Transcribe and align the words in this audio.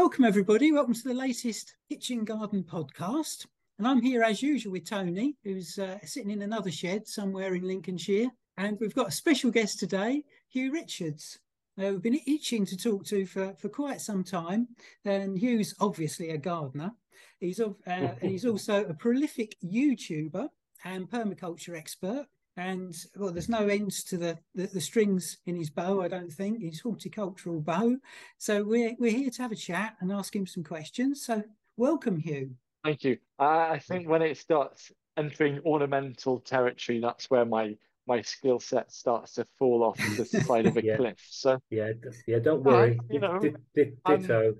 Welcome, 0.00 0.26
everybody. 0.26 0.70
Welcome 0.70 0.94
to 0.94 1.08
the 1.08 1.12
latest 1.12 1.74
Kitchen 1.88 2.24
Garden 2.24 2.62
podcast. 2.62 3.46
And 3.78 3.88
I'm 3.88 4.00
here 4.00 4.22
as 4.22 4.40
usual 4.40 4.70
with 4.70 4.88
Tony, 4.88 5.34
who's 5.42 5.76
uh, 5.76 5.98
sitting 6.04 6.30
in 6.30 6.42
another 6.42 6.70
shed 6.70 7.08
somewhere 7.08 7.56
in 7.56 7.66
Lincolnshire. 7.66 8.28
And 8.56 8.78
we've 8.80 8.94
got 8.94 9.08
a 9.08 9.10
special 9.10 9.50
guest 9.50 9.80
today, 9.80 10.22
Huw 10.54 10.72
Richards. 10.72 11.40
Uh, 11.76 11.90
we've 11.90 12.02
been 12.02 12.20
itching 12.28 12.64
to 12.66 12.76
talk 12.76 13.06
to 13.06 13.26
for, 13.26 13.54
for 13.58 13.68
quite 13.68 14.00
some 14.00 14.22
time. 14.22 14.68
And 15.04 15.36
Huw's 15.36 15.74
obviously 15.80 16.30
a 16.30 16.38
gardener. 16.38 16.92
He's, 17.40 17.58
uh, 17.58 17.72
and 17.84 18.30
he's 18.30 18.46
also 18.46 18.84
a 18.84 18.94
prolific 18.94 19.56
YouTuber 19.64 20.48
and 20.84 21.10
permaculture 21.10 21.76
expert. 21.76 22.26
And 22.58 22.92
well, 23.16 23.30
there's 23.32 23.48
no 23.48 23.68
ends 23.68 24.02
to 24.04 24.16
the, 24.18 24.36
the, 24.52 24.66
the 24.66 24.80
strings 24.80 25.38
in 25.46 25.54
his 25.54 25.70
bow, 25.70 26.02
I 26.02 26.08
don't 26.08 26.30
think, 26.32 26.60
his 26.60 26.80
horticultural 26.80 27.60
bow. 27.60 27.96
So 28.38 28.64
we're 28.64 28.96
we're 28.98 29.12
here 29.12 29.30
to 29.30 29.42
have 29.42 29.52
a 29.52 29.56
chat 29.56 29.94
and 30.00 30.10
ask 30.10 30.34
him 30.34 30.44
some 30.44 30.64
questions. 30.64 31.24
So 31.24 31.44
welcome, 31.76 32.20
Huw. 32.20 32.50
Thank 32.84 33.04
you. 33.04 33.18
Uh, 33.38 33.68
I 33.70 33.78
think 33.78 34.08
when 34.08 34.22
it 34.22 34.36
starts 34.38 34.90
entering 35.16 35.60
ornamental 35.64 36.40
territory, 36.40 36.98
that's 37.00 37.30
where 37.30 37.44
my 37.44 37.76
my 38.08 38.22
skill 38.22 38.58
set 38.58 38.90
starts 38.90 39.34
to 39.34 39.44
fall 39.56 39.84
off 39.84 39.96
the 40.16 40.24
side 40.46 40.66
of 40.66 40.76
a 40.76 40.84
Yeah. 40.84 40.96
cliff. 40.96 41.24
So 41.30 41.60
Yeah, 41.70 41.92
yeah. 42.26 42.40
Don't 42.40 42.64
worry. 42.64 42.98
you 43.08 43.20
know, 43.20 43.38
Di- 43.38 43.54
di- 43.76 43.92
I'm- 44.04 44.22
ditto. 44.22 44.54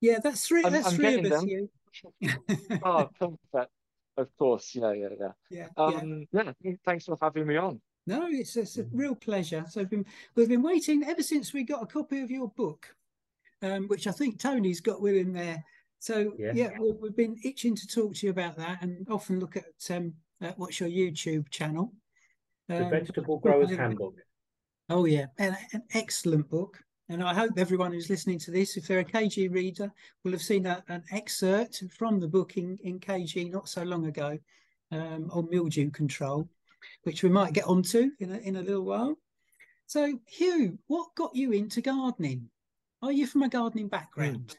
Yeah, 0.00 0.20
that's 0.24 0.46
three. 0.46 0.62
I'm- 0.64 0.72
that's 0.72 0.88
I'm 0.88 0.96
three 0.96 1.18
of 1.18 1.24
us, 1.26 1.40
them. 1.44 1.68
Huw. 2.22 2.80
oh, 2.82 3.10
perfect. 3.52 3.72
Of 4.16 4.28
course, 4.36 4.74
yeah, 4.74 4.92
yeah, 4.92 5.08
yeah. 5.18 5.28
yeah, 5.50 5.66
yeah. 5.78 5.84
Um, 5.84 6.26
yeah. 6.32 6.52
Thanks 6.84 7.06
for 7.06 7.16
having 7.20 7.46
me 7.46 7.56
on. 7.56 7.80
No, 8.06 8.26
it's, 8.28 8.56
it's 8.56 8.78
a 8.78 8.84
real 8.92 9.14
pleasure. 9.14 9.64
So 9.68 9.80
we've 9.80 9.90
been, 9.90 10.06
we've 10.34 10.48
been 10.48 10.62
waiting 10.62 11.04
ever 11.04 11.22
since 11.22 11.52
we 11.52 11.62
got 11.62 11.82
a 11.82 11.86
copy 11.86 12.20
of 12.20 12.30
your 12.30 12.48
book, 12.48 12.94
um, 13.62 13.86
which 13.88 14.06
I 14.06 14.10
think 14.10 14.38
Tony's 14.40 14.80
got 14.80 15.00
with 15.00 15.14
him 15.16 15.32
there. 15.32 15.64
So 15.98 16.32
yeah, 16.36 16.52
Yeah. 16.54 16.70
we, 16.80 16.92
we've 16.92 17.16
been 17.16 17.38
itching 17.44 17.76
to 17.76 17.86
talk 17.86 18.14
to 18.16 18.26
you 18.26 18.30
about 18.30 18.56
that, 18.56 18.82
and 18.82 19.06
often 19.08 19.38
look 19.38 19.56
at 19.56 19.96
um, 19.96 20.14
at 20.40 20.58
what's 20.58 20.80
your 20.80 20.88
YouTube 20.88 21.48
channel. 21.50 21.92
The 22.68 22.84
Um, 22.84 22.90
Vegetable 22.90 23.38
Growers 23.38 23.70
Handbook. 23.76 24.16
Oh 24.88 25.04
yeah, 25.04 25.26
an, 25.38 25.56
an 25.72 25.84
excellent 25.94 26.50
book. 26.50 26.78
And 27.08 27.22
I 27.22 27.34
hope 27.34 27.52
everyone 27.56 27.92
who's 27.92 28.08
listening 28.08 28.38
to 28.40 28.50
this, 28.50 28.76
if 28.76 28.86
they're 28.86 29.00
a 29.00 29.04
KG 29.04 29.52
reader, 29.52 29.92
will 30.24 30.32
have 30.32 30.42
seen 30.42 30.66
a, 30.66 30.82
an 30.88 31.02
excerpt 31.10 31.82
from 31.96 32.20
the 32.20 32.28
book 32.28 32.56
in, 32.56 32.78
in 32.82 33.00
KG 33.00 33.50
not 33.50 33.68
so 33.68 33.82
long 33.82 34.06
ago 34.06 34.38
um, 34.92 35.28
on 35.32 35.48
mildew 35.50 35.90
control, 35.90 36.48
which 37.02 37.22
we 37.22 37.28
might 37.28 37.52
get 37.52 37.66
onto 37.66 38.10
in 38.20 38.32
a, 38.32 38.38
in 38.38 38.56
a 38.56 38.62
little 38.62 38.84
while. 38.84 39.16
So, 39.86 40.18
Huw, 40.38 40.78
what 40.86 41.14
got 41.16 41.34
you 41.34 41.52
into 41.52 41.80
gardening? 41.82 42.48
Are 43.02 43.12
you 43.12 43.26
from 43.26 43.42
a 43.42 43.48
gardening 43.48 43.88
background? 43.88 44.56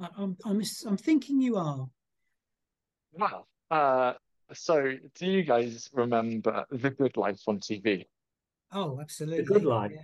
I, 0.00 0.08
I'm, 0.18 0.36
I'm, 0.44 0.62
I'm 0.86 0.96
thinking 0.96 1.40
you 1.40 1.56
are. 1.56 1.88
Wow. 3.12 3.46
Uh, 3.70 4.14
so 4.52 4.92
do 5.14 5.26
you 5.26 5.42
guys 5.42 5.88
remember 5.92 6.66
The 6.70 6.90
Good 6.90 7.16
Life 7.16 7.40
on 7.46 7.60
TV? 7.60 8.04
Oh, 8.72 8.98
absolutely. 9.00 9.44
The 9.44 9.54
Good 9.54 9.64
Life. 9.64 9.92
Yeah. 9.94 10.02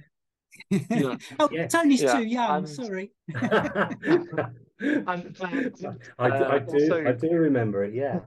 Yeah. 0.71 1.17
oh, 1.39 1.49
Yeah. 1.53 1.67
Tony's 1.69 2.03
Yeah, 2.03 2.17
too 2.19 2.25
young. 2.25 2.59
and- 2.59 2.69
Sorry. 2.69 3.11
And 4.83 5.37
I, 5.43 6.29
uh, 6.31 6.49
I 6.53 6.59
do, 6.61 7.05
I 7.07 7.13
do 7.13 7.31
remember 7.33 7.85
it. 7.85 7.93
Yeah. 7.95 8.21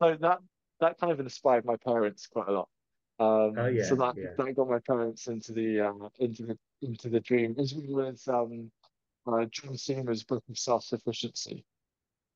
so 0.00 0.16
that 0.20 0.38
that 0.80 0.98
kind 1.00 1.12
of 1.12 1.18
inspired 1.18 1.64
my 1.64 1.74
parents 1.76 2.28
quite 2.28 2.46
a 2.48 2.52
lot. 2.52 2.68
Um, 3.18 3.54
Oh, 3.58 3.66
yeah, 3.66 3.84
so 3.84 3.96
that 3.96 4.14
yeah. 4.16 4.28
that 4.38 4.54
got 4.54 4.68
my 4.68 4.78
parents 4.86 5.26
into 5.26 5.52
the 5.52 5.80
uh, 5.80 6.08
into 6.20 6.44
the 6.44 6.58
into 6.82 7.08
the 7.08 7.18
dream, 7.20 7.56
as 7.58 7.74
well 7.74 8.06
as 8.06 8.28
um, 8.28 8.70
uh, 9.26 9.44
John 9.50 9.76
Seymour's 9.76 10.22
book 10.22 10.44
of 10.48 10.56
self 10.56 10.84
sufficiency. 10.84 11.64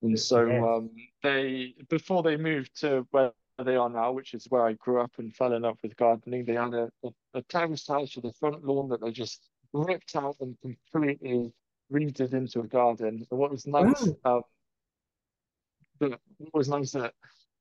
And 0.01 0.19
so 0.19 0.45
Yes. 0.45 0.61
um, 0.63 0.89
they 1.23 1.75
before 1.89 2.21
they 2.23 2.35
moved 2.35 2.79
to 2.81 3.07
where 3.11 3.31
they 3.63 3.75
are 3.75 3.89
now, 3.89 4.11
which 4.11 4.33
is 4.33 4.45
where 4.49 4.65
I 4.65 4.73
grew 4.73 5.01
up 5.01 5.11
and 5.17 5.35
fell 5.35 5.53
in 5.53 5.63
love 5.63 5.77
with 5.83 5.95
gardening, 5.95 6.45
they 6.45 6.53
had 6.53 6.73
a, 6.73 6.89
a, 7.03 7.09
a 7.35 7.41
terrace 7.43 7.87
house 7.87 8.15
with 8.15 8.25
a 8.25 8.33
front 8.33 8.63
lawn 8.63 8.89
that 8.89 9.01
they 9.01 9.11
just 9.11 9.47
ripped 9.73 10.15
out 10.15 10.35
and 10.39 10.57
completely 10.61 11.51
redid 11.91 12.33
into 12.33 12.61
a 12.61 12.67
garden. 12.67 13.25
And 13.29 13.39
what 13.39 13.51
was 13.51 13.67
nice, 13.67 14.07
um, 14.25 14.41
the, 15.99 16.17
what 16.37 16.53
was 16.53 16.69
nice 16.69 16.91
that 16.91 17.13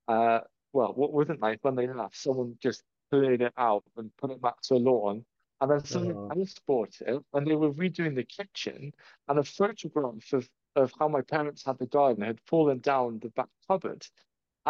uh, 0.09 0.41
well, 0.73 0.93
what 0.95 1.13
wasn't 1.13 1.41
nice 1.41 1.59
when 1.63 1.75
they 1.75 1.87
left, 1.87 2.17
someone 2.17 2.57
just 2.63 2.83
cleared 3.11 3.43
it 3.43 3.53
out 3.57 3.85
and 3.97 4.11
put 4.17 4.31
it 4.31 4.41
back 4.41 4.61
to 4.63 4.75
a 4.75 4.77
lawn. 4.77 5.25
And 5.61 5.71
then 5.71 5.85
someone 5.85 6.39
else 6.39 6.55
bought 6.67 6.95
it 7.01 7.21
and 7.33 7.47
they 7.47 7.57
were 7.57 7.73
redoing 7.73 8.15
the 8.15 8.23
kitchen 8.23 8.93
and 9.27 9.39
a 9.41 9.45
photograph 9.45 10.33
of, 10.33 10.49
of 10.77 10.93
how 10.99 11.09
my 11.09 11.21
parents 11.21 11.65
had 11.65 11.79
the 11.79 11.87
garden 11.87 12.23
had 12.23 12.39
fallen 12.47 12.79
down 12.79 13.19
the 13.19 13.31
back 13.31 13.49
cupboard. 13.67 14.07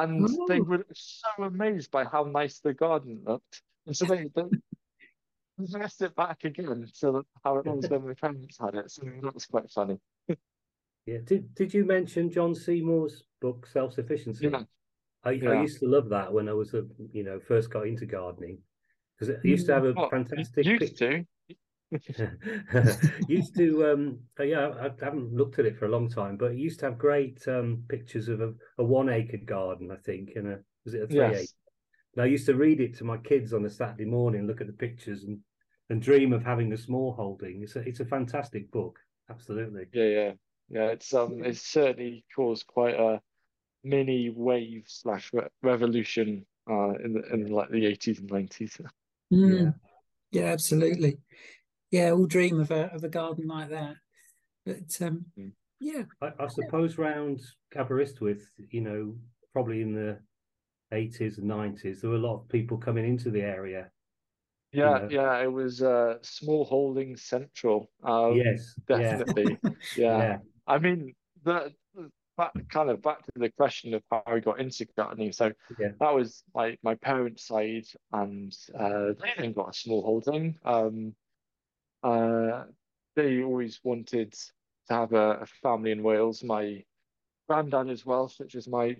And 0.02 0.28
they 0.48 0.60
Oh. 0.60 0.64
were 0.64 0.86
so 0.94 1.42
amazed 1.42 1.90
by 1.90 2.04
how 2.04 2.24
nice 2.24 2.60
the 2.60 2.74
garden 2.74 3.22
looked. 3.24 3.62
And 3.86 3.96
so 3.96 4.04
they, 4.06 4.28
they 4.34 4.44
reversed 5.58 6.02
it 6.02 6.14
back 6.14 6.44
again 6.44 6.86
so 6.92 7.12
that 7.12 7.26
how 7.44 7.58
it 7.58 7.66
was 7.66 7.88
when 7.88 8.06
my 8.06 8.14
parents 8.14 8.58
had 8.58 8.74
it. 8.74 8.90
So 8.90 9.02
that 9.04 9.34
was 9.34 9.46
quite 9.46 9.70
funny. 9.70 9.98
Yeah. 11.06 11.18
Did 11.24 11.54
Did 11.54 11.72
you 11.72 11.84
mention 11.84 12.30
John 12.30 12.54
Seymour's 12.54 13.24
book 13.40 13.66
Self 13.66 13.94
Sufficiency? 13.94 14.48
Yeah. 14.48 14.64
I, 15.24 15.30
I 15.30 15.60
used 15.62 15.80
to 15.80 15.88
love 15.88 16.08
that 16.10 16.32
when 16.32 16.48
I 16.48 16.52
was 16.52 16.74
a 16.74 16.86
you 17.12 17.24
know 17.24 17.40
first 17.40 17.70
got 17.70 17.86
into 17.86 18.06
gardening 18.06 18.58
because 19.14 19.30
it 19.30 19.44
used 19.44 19.66
to 19.66 19.72
mm. 19.72 19.74
have 19.74 19.84
a 19.84 19.92
Well, 19.94 20.10
fantastic 20.10 20.64
used 20.64 20.98
to. 20.98 21.24
used 23.28 23.56
to 23.56 23.86
um 23.86 24.18
uh, 24.38 24.42
yeah 24.42 24.68
I, 24.68 24.86
I 24.86 24.90
haven't 25.02 25.32
looked 25.32 25.58
at 25.58 25.66
it 25.66 25.76
for 25.78 25.86
a 25.86 25.90
long 25.90 26.08
time 26.08 26.36
but 26.36 26.52
it 26.52 26.58
used 26.58 26.80
to 26.80 26.86
have 26.86 26.98
great 26.98 27.46
um 27.48 27.82
pictures 27.88 28.28
of 28.28 28.40
a, 28.40 28.52
a 28.78 28.84
one 28.84 29.08
acre 29.08 29.38
garden 29.38 29.90
I 29.90 29.96
think 29.96 30.32
and 30.36 30.48
a 30.48 30.58
was 30.84 30.94
it 30.94 31.02
a 31.02 31.06
three 31.06 31.30
Yes. 31.30 31.34
acre 31.34 31.52
and 32.14 32.22
I 32.22 32.26
used 32.26 32.46
to 32.46 32.54
read 32.54 32.80
it 32.80 32.96
to 32.98 33.04
my 33.04 33.16
kids 33.18 33.52
on 33.52 33.64
a 33.64 33.70
Saturday 33.70 34.04
morning 34.04 34.46
look 34.46 34.60
at 34.60 34.66
the 34.66 34.72
pictures 34.72 35.24
and 35.24 35.38
and 35.90 36.02
dream 36.02 36.32
of 36.32 36.44
having 36.44 36.72
a 36.72 36.76
small 36.76 37.12
holding 37.12 37.62
it's 37.62 37.76
a 37.76 37.80
it's 37.80 38.00
a 38.00 38.04
fantastic 38.04 38.70
book 38.70 38.98
absolutely 39.30 39.86
Yeah, 39.92 40.04
yeah, 40.04 40.32
yeah. 40.68 40.86
It's 40.88 41.12
um, 41.14 41.42
it's 41.44 41.62
certainly 41.62 42.24
caused 42.34 42.66
quite 42.66 42.94
a 42.94 43.20
mini 43.84 44.30
wave 44.30 44.84
slash 44.86 45.30
re 45.32 45.42
revolution 45.62 46.44
uh 46.70 46.90
in 47.04 47.14
the 47.14 47.22
in 47.32 47.46
like 47.46 47.70
the 47.70 47.86
eighties 47.86 48.18
and 48.18 48.30
nineties. 48.30 48.78
Mm. 49.32 49.74
Yeah, 50.30 50.44
absolutely. 50.44 51.18
Yeah, 51.90 52.10
all 52.12 52.26
dream 52.26 52.60
of 52.60 52.70
a 52.70 52.92
of 52.94 53.04
a 53.04 53.08
garden 53.08 53.46
like 53.46 53.70
that. 53.70 53.96
But 54.64 55.00
um, 55.00 55.26
Mm. 55.38 55.52
yeah, 55.80 56.04
I, 56.20 56.32
I 56.40 56.46
suppose 56.48 56.98
round 56.98 57.40
Aberystwyth 57.74 58.50
you 58.70 58.80
know 58.80 59.18
probably 59.52 59.82
in 59.82 59.94
the 59.94 60.20
80s 60.92 61.38
and 61.38 61.46
90s 61.48 62.00
there 62.00 62.10
were 62.10 62.16
a 62.16 62.20
lot 62.20 62.42
of 62.42 62.48
people 62.48 62.78
coming 62.78 63.06
into 63.06 63.30
the 63.30 63.42
area 63.42 63.90
Yeah, 64.72 64.98
know. 65.00 65.08
yeah. 65.10 65.38
It 65.42 65.52
was 65.52 65.82
uh 65.82 66.18
small 66.22 66.64
holding 66.64 67.16
central. 67.16 67.90
Um, 68.02 68.34
yes 68.34 68.74
definitely. 68.86 69.58
Yeah. 69.96 70.18
yeah 70.18 70.38
I 70.66 70.78
mean 70.78 71.14
the 71.42 71.74
back 72.36 72.52
kind 72.68 72.90
of 72.90 73.02
back 73.02 73.18
to 73.26 73.32
the 73.36 73.50
question 73.50 73.94
of 73.94 74.02
how 74.10 74.22
I 74.26 74.40
got 74.40 74.60
into 74.60 74.86
gardening. 74.96 75.32
So 75.32 75.52
Yeah. 75.78 75.88
that 76.00 76.14
was 76.14 76.44
like 76.54 76.78
my 76.82 76.94
parents' 76.94 77.46
side, 77.46 77.84
and 78.12 78.52
uh, 78.74 79.12
they 79.20 79.32
then 79.36 79.52
got 79.52 79.70
a 79.70 79.72
small 79.72 80.02
holding. 80.02 80.58
Um, 80.64 81.14
uh, 82.02 82.64
they 83.16 83.42
always 83.42 83.80
wanted 83.82 84.32
to 84.32 84.94
have 84.94 85.12
a, 85.12 85.40
a 85.40 85.46
family 85.62 85.90
in 85.90 86.02
Wales. 86.02 86.42
My 86.42 86.82
granddad 87.48 87.88
is 87.90 88.06
Welsh, 88.06 88.38
which 88.38 88.54
is 88.54 88.68
my 88.68 88.96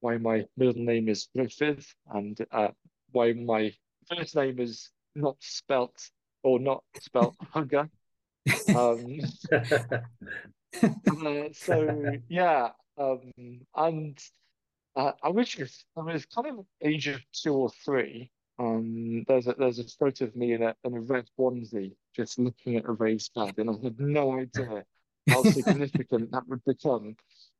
why 0.00 0.16
my 0.18 0.46
middle 0.56 0.82
name 0.82 1.08
is 1.08 1.28
Griffith 1.34 1.94
and 2.12 2.38
uh, 2.52 2.68
why 3.12 3.32
my 3.32 3.72
first 4.08 4.36
name 4.36 4.60
is 4.60 4.90
not 5.14 5.36
spelt 5.40 6.10
or 6.42 6.60
not 6.60 6.84
spelt 7.00 7.34
Hugger. 7.52 7.88
Um, 8.74 9.18
uh, 9.52 11.48
so 11.52 12.12
yeah, 12.28 12.70
um, 12.96 13.32
and 13.74 14.18
uh, 14.96 15.12
I 15.22 15.28
wish 15.28 15.58
I 15.60 16.00
was 16.00 16.26
kind 16.26 16.58
of 16.58 16.66
age 16.82 17.08
of 17.08 17.20
two 17.32 17.54
or 17.54 17.70
three. 17.84 18.30
Um, 18.58 19.24
there's 19.28 19.46
a 19.46 19.54
there's 19.54 19.78
a 19.78 19.84
photo 19.84 20.24
of 20.24 20.34
me 20.36 20.52
in 20.52 20.62
a 20.62 20.74
in 20.84 20.94
a 20.96 21.00
red 21.00 21.28
onesie 21.38 21.94
just 22.16 22.38
looking 22.38 22.76
at 22.76 22.86
a 22.86 22.92
raised 22.92 23.32
bed, 23.34 23.54
and 23.58 23.70
I 23.70 23.74
had 23.82 24.00
no 24.00 24.38
idea 24.38 24.84
how 25.28 25.42
significant 25.44 26.32
that 26.32 26.48
would 26.48 26.64
become. 26.64 27.16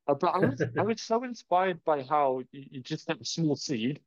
Uh, 0.07 0.15
but 0.15 0.35
I 0.35 0.39
was 0.39 0.61
I 0.77 0.81
was 0.83 1.01
so 1.01 1.23
inspired 1.23 1.83
by 1.85 2.03
how 2.03 2.41
you, 2.51 2.65
you 2.71 2.81
just 2.81 3.07
get 3.07 3.21
a 3.21 3.25
small 3.25 3.55
seed 3.55 4.01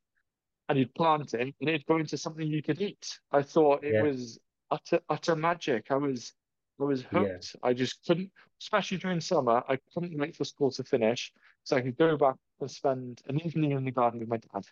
and 0.68 0.78
you'd 0.78 0.94
plant 0.94 1.34
it 1.34 1.40
and 1.60 1.68
it'd 1.68 1.86
grow 1.86 1.98
into 1.98 2.16
something 2.16 2.46
you 2.46 2.62
could 2.62 2.80
eat. 2.80 3.18
I 3.30 3.42
thought 3.42 3.84
it 3.84 3.94
Yeah. 3.94 4.02
was 4.02 4.38
utter 4.70 5.00
utter 5.08 5.36
magic. 5.36 5.86
I 5.90 5.96
was 5.96 6.32
I 6.80 6.84
was 6.84 7.02
Yeah. 7.02 7.18
hooked. 7.18 7.56
I 7.62 7.72
just 7.74 8.04
couldn't, 8.06 8.30
especially 8.60 8.98
during 8.98 9.20
summer, 9.20 9.62
I 9.68 9.78
couldn't 9.94 10.18
wait 10.18 10.36
for 10.36 10.44
school 10.44 10.70
to 10.72 10.84
finish 10.84 11.32
so 11.64 11.76
I 11.76 11.80
could 11.82 11.96
go 11.96 12.16
back 12.16 12.36
and 12.60 12.70
spend 12.70 13.22
an 13.28 13.40
evening 13.40 13.72
in 13.72 13.84
the 13.84 13.90
garden 13.92 14.20
with 14.20 14.28
my 14.28 14.38
dad. 14.38 14.64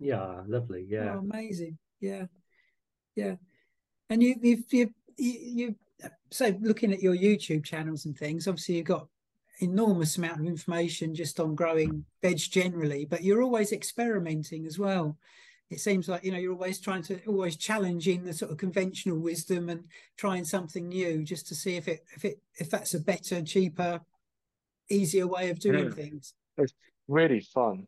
Yeah, 0.00 0.42
lovely. 0.48 0.86
Yeah. 0.88 1.16
Oh, 1.16 1.18
amazing. 1.18 1.78
Yeah. 2.00 2.24
Yeah. 3.14 3.36
And 4.08 4.22
you, 4.22 4.34
you've, 4.42 4.64
you, 4.70 4.94
you, 5.16 5.34
you, 5.40 5.74
so 6.30 6.56
looking 6.60 6.92
at 6.92 7.02
your 7.02 7.14
YouTube 7.14 7.64
channels 7.64 8.06
and 8.06 8.16
things, 8.16 8.48
obviously 8.48 8.76
you've 8.76 8.86
got 8.86 9.06
enormous 9.60 10.16
amount 10.16 10.40
of 10.40 10.46
information 10.46 11.14
just 11.14 11.38
on 11.38 11.54
growing 11.54 12.04
veg 12.22 12.38
generally, 12.38 13.04
but 13.04 13.22
you're 13.22 13.42
always 13.42 13.72
experimenting 13.72 14.66
as 14.66 14.78
well. 14.78 15.18
It 15.68 15.80
seems 15.80 16.08
like, 16.08 16.24
you 16.24 16.32
know, 16.32 16.38
you're 16.38 16.54
always 16.54 16.80
trying 16.80 17.02
to, 17.04 17.22
always 17.26 17.56
challenging 17.56 18.24
the 18.24 18.32
sort 18.32 18.50
of 18.50 18.56
conventional 18.56 19.18
wisdom 19.18 19.68
and 19.68 19.84
trying 20.16 20.44
something 20.44 20.88
new 20.88 21.22
just 21.22 21.46
to 21.48 21.54
see 21.54 21.76
if 21.76 21.86
it, 21.86 22.00
if 22.16 22.24
it, 22.24 22.40
if 22.58 22.70
that's 22.70 22.94
a 22.94 23.00
better, 23.00 23.42
cheaper, 23.42 24.00
easier 24.88 25.26
way 25.26 25.50
of 25.50 25.60
doing 25.60 25.84
Yeah. 25.84 25.90
things. 25.90 26.34
It's 26.56 26.72
really 27.06 27.40
fun. 27.40 27.86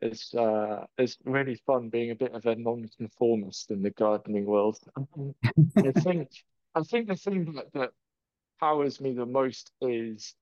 It's 0.00 0.34
uh, 0.34 0.84
it's 0.98 1.16
really 1.24 1.56
fun 1.66 1.88
being 1.88 2.10
a 2.10 2.14
bit 2.14 2.34
of 2.34 2.44
a 2.46 2.54
non-conformist 2.54 3.70
in 3.70 3.82
the 3.82 3.90
gardening 3.90 4.44
world. 4.44 4.78
I 4.96 5.92
think 5.92 6.28
I 6.74 6.82
think 6.82 7.08
the 7.08 7.16
thing 7.16 7.54
that, 7.54 7.72
that 7.72 7.90
powers 8.60 9.00
me 9.00 9.12
the 9.12 9.26
most 9.26 9.72
is 9.80 10.34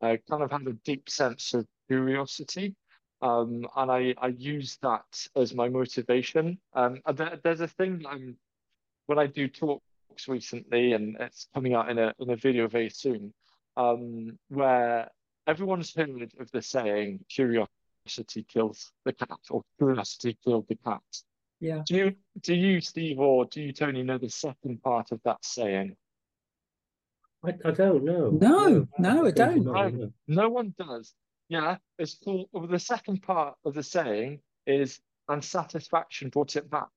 I 0.00 0.18
kind 0.28 0.42
of 0.42 0.50
have 0.50 0.66
a 0.66 0.72
deep 0.72 1.10
sense 1.10 1.54
of 1.54 1.66
curiosity. 1.88 2.74
Um, 3.20 3.68
and 3.76 3.90
I, 3.90 4.14
I 4.18 4.28
use 4.28 4.78
that 4.82 5.28
as 5.36 5.54
my 5.54 5.68
motivation. 5.68 6.58
Um, 6.74 7.00
there, 7.14 7.38
there's 7.44 7.60
a 7.60 7.68
thing 7.68 7.98
that 7.98 8.08
I'm 8.08 8.36
when 9.06 9.18
I 9.18 9.26
do 9.26 9.46
talks 9.46 10.26
recently, 10.26 10.94
and 10.94 11.16
it's 11.20 11.48
coming 11.54 11.74
out 11.74 11.88
in 11.88 11.98
a 11.98 12.12
in 12.18 12.30
a 12.30 12.36
video 12.36 12.66
very 12.66 12.90
soon, 12.90 13.32
um, 13.76 14.38
where 14.48 15.08
everyone's 15.46 15.94
heard 15.94 16.32
of 16.40 16.50
the 16.50 16.62
saying 16.62 17.24
"curiosity 17.28 17.81
kills 18.48 18.92
the 19.04 19.12
cat" 19.12 19.38
or 19.50 19.62
"curiosity 19.78 20.36
killed 20.44 20.66
the 20.68 20.76
cat." 20.76 21.02
Yeah. 21.60 21.82
Do 21.86 21.94
you 21.96 22.16
do 22.40 22.54
you, 22.54 22.80
Steve, 22.80 23.18
or 23.20 23.44
do 23.46 23.62
you, 23.62 23.72
Tony, 23.72 24.02
know 24.02 24.18
the 24.18 24.28
second 24.30 24.82
part 24.82 25.12
of 25.12 25.20
that 25.24 25.44
saying? 25.44 25.96
I, 27.44 27.54
I 27.64 27.70
don't 27.72 28.04
know. 28.04 28.30
No, 28.30 28.86
no, 28.98 29.26
I 29.26 29.30
don't. 29.32 29.56
you 29.58 29.64
No. 29.64 29.88
no. 29.88 30.12
No 30.28 30.48
one 30.48 30.74
does. 30.78 31.14
Yeah, 31.48 31.76
it's 31.98 32.14
called, 32.14 32.48
well, 32.52 32.66
the 32.66 32.78
second 32.78 33.22
part 33.22 33.56
of 33.64 33.74
the 33.74 33.82
saying 33.82 34.40
is 34.66 35.00
unsatisfaction 35.28 36.28
brought 36.30 36.56
it 36.56 36.70
back. 36.70 36.88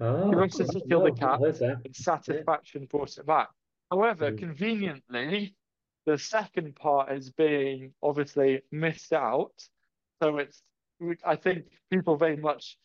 Oh, 0.00 0.28
Curiosity 0.30 0.82
I- 0.84 0.88
killed 0.88 1.06
the 1.06 1.12
cat. 1.12 1.34
I 1.34 1.38
heard 1.38 1.54
that. 1.58 1.80
and 1.84 1.94
satisfaction 1.96 2.86
brought 2.86 3.16
it 3.18 3.26
back. 3.26 3.50
However, 3.90 4.32
Mm. 4.32 4.38
conveniently, 4.38 5.54
the 6.06 6.18
second 6.18 6.74
part 6.76 7.12
is 7.12 7.30
being 7.30 7.92
obviously 8.02 8.62
missed 8.72 9.12
out. 9.12 9.52
So 10.22 10.38
it's, 10.38 10.62
I 11.24 11.36
think 11.36 11.66
people 11.90 12.16
very 12.16 12.36
much 12.36 12.78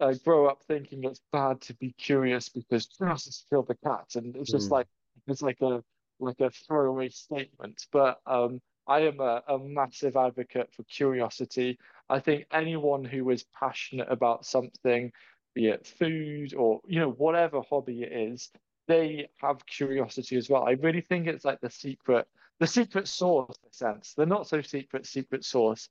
uh, 0.00 0.14
grow 0.24 0.46
up 0.46 0.62
thinking 0.64 1.04
it's 1.04 1.20
bad 1.32 1.60
to 1.62 1.74
be 1.74 1.92
curious 1.92 2.48
because 2.48 2.86
curiosity 2.86 3.36
killed 3.50 3.68
the 3.68 3.76
cat, 3.76 4.16
and 4.16 4.36
it's 4.36 4.50
just 4.50 4.70
Mm. 4.70 4.72
like 4.72 4.86
it's 5.26 5.42
like 5.42 5.60
a 5.62 5.82
like 6.20 6.40
a 6.40 6.50
throwaway 6.50 7.08
statement. 7.10 7.86
But 7.92 8.20
um, 8.26 8.60
I 8.86 9.00
am 9.00 9.20
a, 9.20 9.42
a 9.48 9.58
massive 9.58 10.16
advocate 10.16 10.72
for 10.72 10.82
curiosity. 10.84 11.78
I 12.08 12.20
think 12.20 12.46
anyone 12.52 13.04
who 13.04 13.30
is 13.30 13.44
passionate 13.58 14.10
about 14.10 14.44
something, 14.46 15.12
be 15.54 15.68
it 15.68 15.86
food 15.86 16.54
or 16.54 16.80
you 16.86 17.00
know 17.00 17.10
whatever 17.12 17.62
hobby 17.62 18.02
it 18.02 18.12
is, 18.12 18.50
they 18.88 19.28
have 19.40 19.64
curiosity 19.66 20.36
as 20.36 20.48
well. 20.50 20.64
I 20.66 20.72
really 20.72 21.00
think 21.02 21.26
it's 21.26 21.44
like 21.44 21.60
the 21.60 21.70
secret, 21.70 22.26
the 22.60 22.66
secret 22.66 23.08
source 23.08 23.56
in 23.62 23.68
a 23.68 23.72
sense. 23.72 24.14
The 24.14 24.26
not 24.26 24.46
so 24.48 24.60
secret 24.62 25.06
secret 25.06 25.44
sauce. 25.44 25.88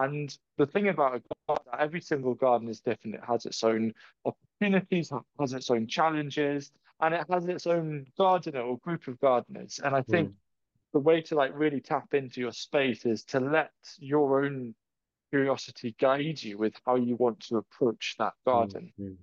And 0.00 0.36
the 0.56 0.66
thing 0.66 0.88
about 0.88 1.16
a 1.16 1.22
garden, 1.48 1.72
every 1.78 2.00
single 2.00 2.34
garden 2.34 2.68
is 2.68 2.80
different. 2.80 3.16
It 3.16 3.24
has 3.26 3.46
its 3.46 3.62
own 3.64 3.94
opportunities, 4.24 5.12
has 5.40 5.52
its 5.52 5.70
own 5.70 5.86
challenges, 5.86 6.72
and 7.00 7.14
it 7.14 7.26
has 7.30 7.46
its 7.46 7.66
own 7.66 8.06
gardener 8.18 8.60
or 8.62 8.78
group 8.78 9.06
of 9.08 9.20
gardeners. 9.20 9.80
And 9.82 9.94
I 9.94 10.02
think 10.02 10.30
Mm. 10.30 10.34
the 10.92 11.00
way 11.00 11.20
to 11.22 11.34
like 11.34 11.52
really 11.54 11.80
tap 11.80 12.14
into 12.14 12.40
your 12.40 12.52
space 12.52 13.04
is 13.06 13.24
to 13.24 13.40
let 13.40 13.72
your 13.98 14.44
own 14.44 14.74
curiosity 15.30 15.94
guide 15.98 16.42
you 16.42 16.58
with 16.58 16.74
how 16.86 16.96
you 16.96 17.16
want 17.16 17.40
to 17.40 17.56
approach 17.56 18.14
that 18.18 18.34
garden. 18.46 18.92
Mm, 19.00 19.16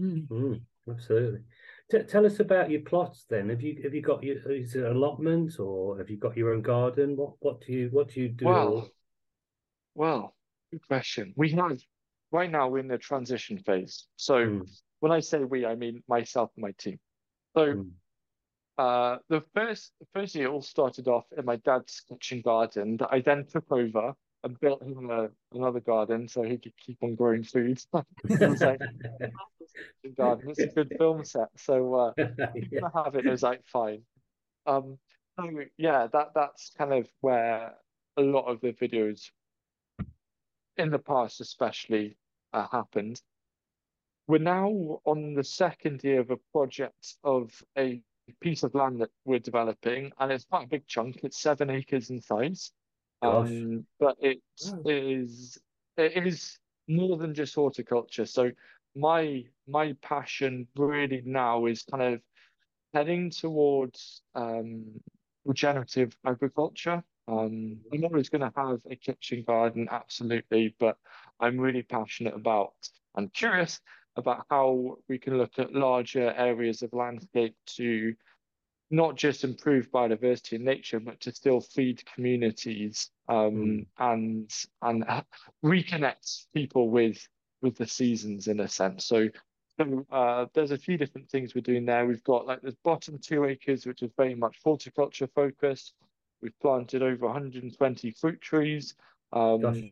Mm. 0.00 0.28
mm, 0.28 0.28
mm, 0.30 0.60
absolutely. 0.88 1.40
T 1.90 2.02
tell 2.04 2.26
us 2.26 2.40
about 2.40 2.70
your 2.70 2.82
plots 2.82 3.24
then. 3.28 3.48
Have 3.48 3.62
you 3.62 3.82
have 3.82 3.94
you 3.94 4.02
got 4.02 4.22
your 4.22 4.52
is 4.52 4.74
it 4.76 4.84
allotment 4.84 5.58
or 5.58 5.98
have 5.98 6.10
you 6.10 6.16
got 6.16 6.36
your 6.36 6.52
own 6.52 6.62
garden? 6.62 7.16
What 7.16 7.34
what 7.40 7.60
do 7.60 7.72
you 7.72 7.88
what 7.90 8.08
do 8.08 8.20
you 8.20 8.28
do? 8.28 8.46
Well, 8.46 8.90
well, 9.96 10.36
good 10.72 10.86
question. 10.88 11.34
We 11.36 11.52
have 11.52 11.80
right 12.32 12.50
now 12.50 12.68
we're 12.68 12.80
in 12.80 12.88
the 12.88 12.98
transition 12.98 13.58
phase. 13.58 14.06
So 14.16 14.48
Mm, 14.48 14.66
when 15.00 15.12
I 15.12 15.20
say 15.20 15.44
we, 15.44 15.66
I 15.66 15.76
mean 15.76 16.04
myself 16.08 16.52
and 16.56 16.62
my 16.64 16.72
team. 16.72 17.00
So 17.56 17.76
mm, 17.76 17.90
Uh, 18.78 19.18
the 19.28 19.40
first 19.54 19.92
the 20.00 20.06
first 20.12 20.34
year 20.34 20.48
all 20.48 20.60
started 20.62 21.08
off 21.08 21.24
in 21.36 21.44
my 21.46 21.56
dad's 21.56 22.00
kitchen 22.00 22.42
garden 22.42 22.98
that 22.98 23.08
I 23.10 23.20
then 23.22 23.46
took 23.46 23.72
over 23.72 24.14
and 24.44 24.60
built 24.60 24.82
him 24.82 25.10
a, 25.10 25.30
another 25.52 25.80
garden 25.80 26.28
so 26.28 26.42
he 26.42 26.58
could 26.58 26.76
keep 26.76 27.02
on 27.02 27.14
growing 27.14 27.42
food. 27.42 27.80
It 28.38 28.46
was 28.46 28.62
like 28.62 28.82
garden. 30.16 30.50
It's 30.50 30.64
a 30.64 30.68
good 30.68 30.92
film 30.98 31.24
set, 31.24 31.48
so 31.56 31.94
uh, 31.94 32.12
Yeah. 32.70 32.80
I 32.82 32.90
have 33.04 33.14
it. 33.16 33.26
It 33.26 33.30
was 33.30 33.42
like 33.42 33.62
fine. 33.66 34.02
Um, 34.66 34.98
so 35.38 35.50
yeah, 35.78 36.08
that 36.12 36.32
that's 36.34 36.72
kind 36.78 36.92
of 36.94 37.08
where 37.20 37.74
a 38.16 38.22
lot 38.22 38.46
of 38.46 38.60
the 38.60 38.72
videos 38.72 39.30
in 40.78 40.90
the 40.90 40.98
past, 40.98 41.40
especially, 41.40 42.16
uh, 42.52 42.66
happened. 42.70 43.20
We're 44.28 44.38
now 44.38 45.00
on 45.04 45.34
the 45.34 45.44
second 45.44 46.02
year 46.02 46.20
of 46.20 46.30
a 46.30 46.36
project 46.52 47.16
of 47.22 47.52
a 47.78 48.02
piece 48.40 48.64
of 48.64 48.74
land 48.74 49.00
that 49.00 49.10
we're 49.24 49.38
developing, 49.38 50.12
and 50.18 50.32
it's 50.32 50.44
quite 50.44 50.64
a 50.64 50.68
big 50.68 50.86
chunk. 50.86 51.20
It's 51.22 51.40
seven 51.40 51.70
acres 51.70 52.10
in 52.10 52.20
size. 52.20 52.72
Um, 53.22 53.86
but 53.98 54.16
it 54.20 54.42
Wow. 54.64 54.82
is 54.84 55.58
it 55.96 56.26
is 56.26 56.58
more 56.88 57.16
than 57.16 57.34
just 57.34 57.54
horticulture. 57.54 58.26
So 58.26 58.50
my 58.94 59.44
my 59.68 59.94
passion 60.02 60.66
really 60.76 61.22
now 61.24 61.66
is 61.66 61.82
kind 61.82 62.02
of 62.14 62.20
heading 62.94 63.30
towards 63.30 64.22
um, 64.34 64.84
regenerative 65.44 66.16
agriculture. 66.24 67.02
Um, 67.28 67.80
I'm 67.92 68.04
always 68.04 68.28
going 68.28 68.42
to 68.42 68.52
have 68.56 68.80
a 68.88 68.96
kitchen 68.96 69.44
garden, 69.46 69.88
absolutely, 69.90 70.74
but 70.78 70.96
I'm 71.40 71.58
really 71.58 71.82
passionate 71.82 72.34
about 72.34 72.74
and 73.16 73.32
curious 73.32 73.80
about 74.16 74.46
how 74.48 74.98
we 75.08 75.18
can 75.18 75.36
look 75.36 75.58
at 75.58 75.74
larger 75.74 76.32
areas 76.32 76.82
of 76.82 76.92
landscape 76.92 77.56
to 77.66 78.14
not 78.90 79.16
just 79.16 79.44
improve 79.44 79.90
biodiversity 79.90 80.54
in 80.54 80.64
nature, 80.64 81.00
but 81.00 81.20
to 81.20 81.32
still 81.32 81.60
feed 81.60 82.04
communities 82.14 83.10
um, 83.28 83.86
and 83.98 84.50
and 84.82 85.04
uh, 85.08 85.22
reconnect 85.64 86.46
people 86.54 86.90
with 86.90 87.18
with 87.62 87.76
the 87.76 87.86
seasons 87.86 88.46
in 88.46 88.60
a 88.60 88.68
sense. 88.68 89.04
So 89.04 89.28
so 89.78 90.06
uh, 90.10 90.46
there's 90.54 90.70
a 90.70 90.78
few 90.78 90.96
different 90.96 91.28
things 91.28 91.54
we're 91.54 91.60
doing 91.62 91.84
there. 91.84 92.06
We've 92.06 92.24
got 92.24 92.46
like 92.46 92.62
this 92.62 92.76
bottom 92.84 93.18
two 93.18 93.44
acres, 93.44 93.86
which 93.86 94.02
is 94.02 94.10
very 94.16 94.34
much 94.34 94.56
horticulture 94.64 95.28
focused. 95.34 95.92
We've 96.42 96.58
planted 96.60 97.02
over 97.02 97.26
120 97.26 98.10
fruit 98.12 98.40
trees. 98.40 98.94
Um, 99.32 99.90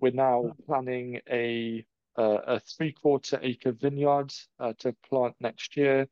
we're 0.00 0.12
now 0.12 0.54
planning 0.66 1.20
a 1.30 1.84
uh, 2.16 2.38
a 2.46 2.60
three 2.60 2.92
quarter 2.92 3.40
acre 3.42 3.72
vineyard 3.72 4.32
uh, 4.60 4.72
to 4.78 4.94
plant 5.08 5.34
next 5.40 5.76
year. 5.76 6.08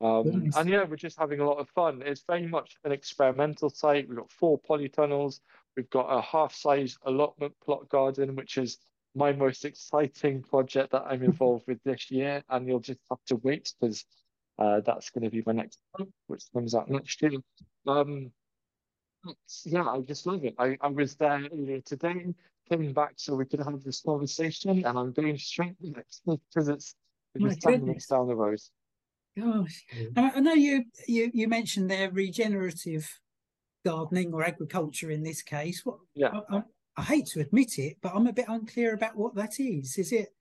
Um, 0.00 0.44
Nice. 0.44 0.56
and 0.56 0.68
yeah, 0.68 0.84
we're 0.84 0.96
just 0.96 1.18
having 1.18 1.40
a 1.40 1.46
lot 1.46 1.58
of 1.58 1.68
fun. 1.70 2.02
It's 2.04 2.22
very 2.26 2.46
much 2.46 2.76
an 2.84 2.92
experimental 2.92 3.70
site. 3.70 4.08
We've 4.08 4.18
got 4.18 4.30
four 4.30 4.60
polytunnels. 4.60 5.40
We've 5.76 5.88
got 5.90 6.08
a 6.08 6.20
half-size 6.20 6.98
allotment 7.06 7.54
plot 7.64 7.88
garden, 7.88 8.36
which 8.36 8.58
is 8.58 8.78
my 9.14 9.32
most 9.32 9.64
exciting 9.64 10.42
project 10.42 10.92
that 10.92 11.04
I'm 11.06 11.22
involved 11.22 11.64
with 11.66 11.82
this 11.84 12.10
year. 12.10 12.42
And 12.50 12.66
you'll 12.66 12.80
just 12.80 13.00
have 13.08 13.24
to 13.28 13.36
wait 13.36 13.72
because 13.80 14.04
uh, 14.58 14.80
that's 14.84 15.10
going 15.10 15.24
to 15.24 15.30
be 15.30 15.42
my 15.46 15.52
next 15.52 15.78
one, 15.92 16.12
which 16.26 16.42
comes 16.52 16.74
out 16.74 16.90
next 16.90 17.22
year. 17.22 17.32
Um, 17.86 18.32
yeah, 19.64 19.84
I 19.84 20.00
just 20.00 20.26
love 20.26 20.44
it. 20.44 20.54
I, 20.58 20.76
I 20.80 20.88
was 20.88 21.16
there 21.16 21.42
earlier 21.52 21.80
today, 21.80 22.34
came 22.68 22.92
back 22.92 23.14
so 23.16 23.34
we 23.34 23.44
could 23.44 23.60
have 23.60 23.82
this 23.82 24.00
conversation, 24.00 24.84
and 24.84 24.98
I'm 24.98 25.12
going 25.12 25.38
straight 25.38 25.76
next 25.80 26.22
because 26.26 26.68
it's 26.68 26.94
it's 27.34 27.56
10 27.58 27.72
goodness. 27.72 27.86
minutes 27.86 28.06
down 28.06 28.28
the 28.28 28.34
road. 28.34 28.60
Gosh, 29.38 29.84
Mm. 29.94 30.16
I, 30.16 30.30
I 30.36 30.40
know 30.40 30.54
you, 30.54 30.84
you 31.06 31.30
you 31.34 31.48
mentioned 31.48 31.90
there 31.90 32.10
regenerative 32.10 33.20
gardening 33.84 34.32
or 34.32 34.42
agriculture 34.42 35.10
in 35.10 35.22
this 35.22 35.42
case. 35.42 35.84
What 35.84 35.98
Yeah. 36.14 36.40
I, 36.50 36.56
I, 36.56 36.62
I 36.96 37.02
hate 37.02 37.26
to 37.26 37.40
admit 37.40 37.78
it, 37.78 37.98
but 38.00 38.14
I'm 38.14 38.26
a 38.26 38.32
bit 38.32 38.46
unclear 38.48 38.94
about 38.94 39.16
what 39.16 39.34
that 39.34 39.60
is. 39.60 39.98
Is 39.98 40.12
it 40.12 40.34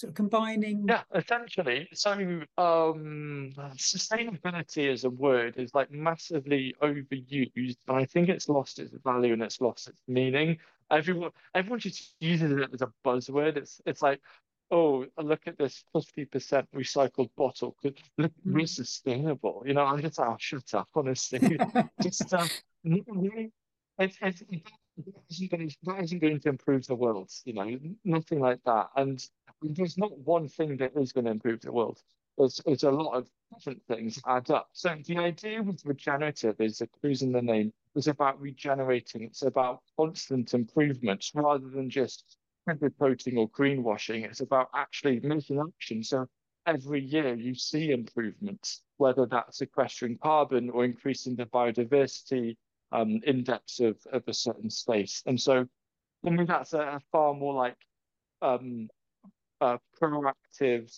sort 0.00 0.10
of 0.10 0.14
combining? 0.14 0.86
Yeah, 0.88 1.02
essentially. 1.14 1.88
So, 1.92 2.12
um, 2.58 3.52
sustainability 3.76 4.90
as 4.92 5.04
a 5.04 5.10
word 5.10 5.56
is 5.56 5.74
like 5.74 5.90
massively 5.90 6.74
overused, 6.82 7.76
and 7.88 7.96
I 7.96 8.04
think 8.04 8.28
it's 8.28 8.48
lost 8.48 8.78
its 8.78 8.94
value 9.04 9.32
and 9.34 9.42
it's 9.42 9.60
lost 9.60 9.88
its 9.88 10.00
meaning. 10.08 10.58
Everyone, 10.90 11.30
everyone 11.54 11.78
just 11.78 12.14
uses 12.20 12.50
it 12.50 12.70
as 12.74 12.82
a 12.82 12.92
buzzword. 13.04 13.56
It's, 13.56 13.80
it's 13.86 14.02
like, 14.02 14.20
oh, 14.72 15.06
look 15.18 15.42
at 15.46 15.58
this 15.58 15.84
50% 15.94 16.66
recycled 16.74 17.30
bottle. 17.36 17.76
Could 17.82 17.98
look, 18.18 18.32
Mm. 18.46 18.68
sustainable. 18.68 19.62
You 19.66 19.74
know, 19.74 19.84
I'm 19.84 20.00
just, 20.00 20.18
oh, 20.18 20.36
shut 20.38 20.74
up, 20.74 20.88
honestly. 20.94 21.38
Just, 22.02 22.32
um, 22.34 22.48
n- 22.84 23.04
really, 23.08 23.52
it's, 23.98 24.16
it's, 24.22 24.42
it 24.42 24.62
isn't 25.30 25.50
going 25.50 25.68
to, 25.68 25.76
that 25.84 26.02
isn't 26.04 26.18
going 26.18 26.40
to 26.40 26.48
improve 26.48 26.86
the 26.86 26.94
world, 26.94 27.30
you 27.44 27.52
know, 27.52 27.78
nothing 28.04 28.40
like 28.40 28.60
that. 28.64 28.88
And 28.96 29.24
there's 29.62 29.98
not 29.98 30.16
one 30.18 30.48
thing 30.48 30.76
that 30.78 30.92
is 30.96 31.12
going 31.12 31.26
to 31.26 31.30
improve 31.30 31.60
the 31.60 31.72
world. 31.72 32.00
It's, 32.38 32.60
there's 32.64 32.84
a 32.84 32.90
lot 32.90 33.14
of 33.14 33.28
different 33.52 33.82
things 33.86 34.20
add 34.26 34.50
up. 34.50 34.68
So 34.72 34.96
the 35.06 35.18
idea 35.18 35.62
with 35.62 35.84
regenerative 35.84 36.60
is 36.60 36.80
a 36.80 36.86
clues 36.86 37.22
in 37.22 37.32
the 37.32 37.42
name. 37.42 37.72
It's 37.94 38.06
about 38.06 38.40
regenerating. 38.40 39.22
It's 39.22 39.42
about 39.42 39.80
constant 39.96 40.54
improvements 40.54 41.32
rather 41.34 41.68
than 41.68 41.90
just 41.90 42.36
coating 42.98 43.36
or 43.36 43.50
greenwashing. 43.50 44.24
It's 44.24 44.40
about 44.40 44.68
actually 44.74 45.20
making 45.20 45.60
action. 45.60 46.02
So 46.02 46.26
every 46.66 47.02
year 47.02 47.34
you 47.34 47.54
see 47.54 47.90
improvements, 47.90 48.82
whether 48.96 49.26
that's 49.26 49.58
sequestering 49.58 50.18
carbon 50.22 50.70
or 50.70 50.84
increasing 50.84 51.36
the 51.36 51.46
biodiversity 51.46 52.56
um, 52.92 53.20
index 53.26 53.80
of, 53.80 53.98
of 54.12 54.22
a 54.26 54.34
certain 54.34 54.70
space. 54.70 55.22
And 55.26 55.40
so 55.40 55.66
I 56.24 56.30
mean 56.30 56.46
that's 56.46 56.72
a, 56.72 56.80
a 56.80 57.00
far 57.12 57.34
more 57.34 57.54
like 57.54 57.76
um, 58.42 58.88
uh, 59.60 59.78
proactive, 60.00 60.92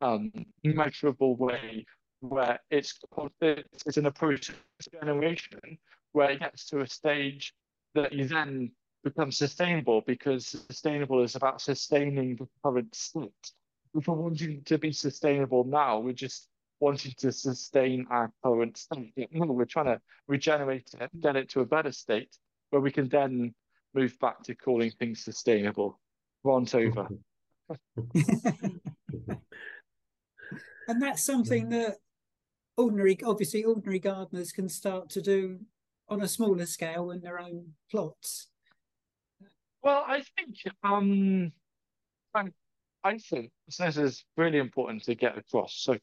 um, 0.00 0.32
measurable 0.64 1.36
way 1.36 1.84
where 2.20 2.58
it's 2.70 2.98
it's, 3.40 3.96
an 3.96 4.06
approach 4.06 4.48
to 4.48 4.90
generation 5.00 5.78
where 6.12 6.30
it 6.30 6.40
gets 6.40 6.66
to 6.66 6.80
a 6.80 6.86
stage 6.86 7.54
that 7.94 8.12
you 8.12 8.26
then 8.26 8.70
become 9.02 9.32
sustainable 9.32 10.02
because 10.06 10.46
sustainable 10.46 11.22
is 11.22 11.34
about 11.34 11.60
sustaining 11.60 12.36
the 12.36 12.46
current 12.62 12.94
state. 12.94 13.52
If 13.94 14.06
we're 14.06 14.14
wanting 14.14 14.62
to 14.64 14.78
be 14.78 14.92
sustainable 14.92 15.64
now, 15.64 15.98
we're 15.98 16.12
just 16.12 16.48
wanting 16.78 17.14
to 17.18 17.32
sustain 17.32 18.06
our 18.10 18.30
current 18.44 18.76
state. 18.76 19.12
No, 19.32 19.46
we're 19.46 19.64
trying 19.64 19.86
to 19.86 20.00
regenerate 20.28 20.90
it, 21.00 21.10
get 21.20 21.36
it 21.36 21.48
to 21.50 21.60
a 21.60 21.66
better 21.66 21.92
state 21.92 22.36
where 22.70 22.82
we 22.82 22.92
can 22.92 23.08
then 23.08 23.54
move 23.94 24.18
back 24.20 24.42
to 24.44 24.54
calling 24.54 24.90
things 24.92 25.24
sustainable. 25.24 25.98
Rant 26.44 26.74
over. 26.74 27.08
And 30.88 31.02
that's 31.02 31.22
something 31.22 31.68
that 31.70 31.96
ordinary, 32.76 33.18
obviously, 33.24 33.64
ordinary 33.64 33.98
gardeners 33.98 34.52
can 34.52 34.68
start 34.68 35.10
to 35.10 35.22
do 35.22 35.60
on 36.08 36.22
a 36.22 36.28
smaller 36.28 36.66
scale 36.66 37.10
in 37.10 37.20
their 37.20 37.38
own 37.38 37.74
plots. 37.90 38.48
Well, 39.82 40.04
I 40.06 40.22
think 40.36 40.56
um, 40.82 41.52
I, 42.34 42.48
I 43.02 43.18
think 43.18 43.50
this 43.78 43.96
is 43.96 44.24
really 44.36 44.58
important 44.58 45.04
to 45.04 45.14
get 45.14 45.38
across. 45.38 45.74
So, 45.76 45.96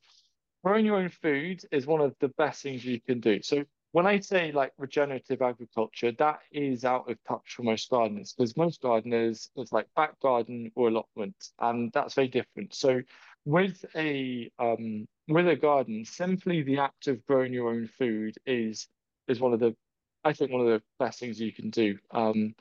growing 0.63 0.85
your 0.85 0.97
own 0.97 1.09
food 1.09 1.61
is 1.71 1.85
one 1.85 2.01
of 2.01 2.15
the 2.19 2.29
best 2.29 2.63
things 2.63 2.83
you 2.85 2.99
can 3.01 3.19
do. 3.19 3.41
So, 3.41 3.63
when 3.97 4.05
I 4.05 4.19
say 4.19 4.51
like 4.51 4.73
regenerative 4.77 5.41
agriculture, 5.41 6.11
that 6.19 6.41
is 6.51 6.85
out 6.85 7.09
of 7.09 7.17
touch 7.27 7.55
for 7.55 7.63
most 7.63 7.89
gardeners 7.89 8.31
because 8.31 8.55
most 8.55 8.79
gardeners 8.79 9.49
it's 9.55 9.71
like 9.71 9.87
back 9.95 10.19
garden 10.19 10.71
or 10.75 10.89
allotment, 10.89 11.35
and 11.57 11.91
that's 11.93 12.13
very 12.13 12.27
different. 12.27 12.75
So, 12.75 13.01
with 13.45 13.83
a 13.95 14.51
um, 14.59 15.07
with 15.27 15.47
a 15.47 15.55
garden, 15.55 16.05
simply 16.05 16.61
the 16.61 16.77
act 16.77 17.07
of 17.07 17.25
growing 17.25 17.51
your 17.51 17.71
own 17.71 17.87
food 17.87 18.35
is 18.45 18.87
is 19.27 19.39
one 19.39 19.53
of 19.53 19.59
the 19.59 19.75
I 20.23 20.31
think 20.31 20.51
one 20.51 20.61
of 20.61 20.67
the 20.67 20.83
best 20.99 21.19
things 21.19 21.41
you 21.41 21.51
can 21.51 21.71
do. 21.71 21.97
Um, 22.11 22.53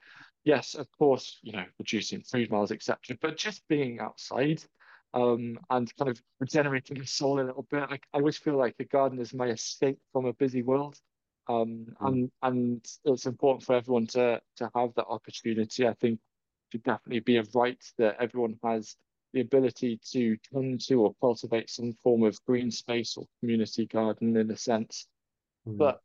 yes, 0.45 0.75
of 0.75 0.89
course, 0.99 1.39
you 1.43 1.53
know, 1.53 1.67
reducing 1.79 2.23
food 2.23 2.51
miles, 2.51 2.73
etc. 2.73 3.19
But 3.21 3.37
just 3.37 3.69
being 3.69 4.01
outside 4.01 4.63
um, 5.13 5.59
and 5.69 5.95
kind 5.97 6.11
of 6.11 6.23
regenerating 6.41 6.99
the 6.99 7.07
soul 7.07 7.41
a 7.41 7.45
little 7.45 7.67
bit. 7.71 7.83
I, 7.83 7.97
I 8.15 8.19
always 8.21 8.39
feel 8.39 8.57
like 8.57 8.77
a 8.79 8.85
garden 8.85 9.19
is 9.19 9.35
my 9.35 9.49
escape 9.49 9.99
from 10.15 10.25
a 10.25 10.33
busy 10.33 10.63
world. 10.63 10.99
Um, 11.49 11.87
and 12.01 12.31
and 12.43 12.85
it's 13.05 13.27
important 13.27 13.65
for 13.65 13.77
everyone 13.77 14.07
to 14.09 14.41
to 14.57 14.71
have 14.75 14.95
that 14.97 15.07
opportunity. 15.07 15.87
I 15.87 15.95
think 15.95 16.15
it 16.15 16.73
should 16.73 16.83
definitely 16.83 17.21
be 17.21 17.37
a 17.37 17.45
right 17.55 17.83
that 17.99 18.17
everyone 18.21 18.59
has 18.65 18.97
the 19.33 19.41
ability 19.41 20.01
to 20.13 20.37
tend 20.53 20.81
to 20.81 20.95
or 21.03 21.15
cultivate 21.21 21.71
some 21.71 21.93
form 22.03 22.23
of 22.23 22.43
green 22.47 22.71
space 22.71 23.17
or 23.17 23.27
community 23.41 23.87
garden 23.87 24.37
in 24.37 24.51
a 24.51 24.57
sense. 24.57 25.07
Mm. 25.69 25.79
But 25.79 26.01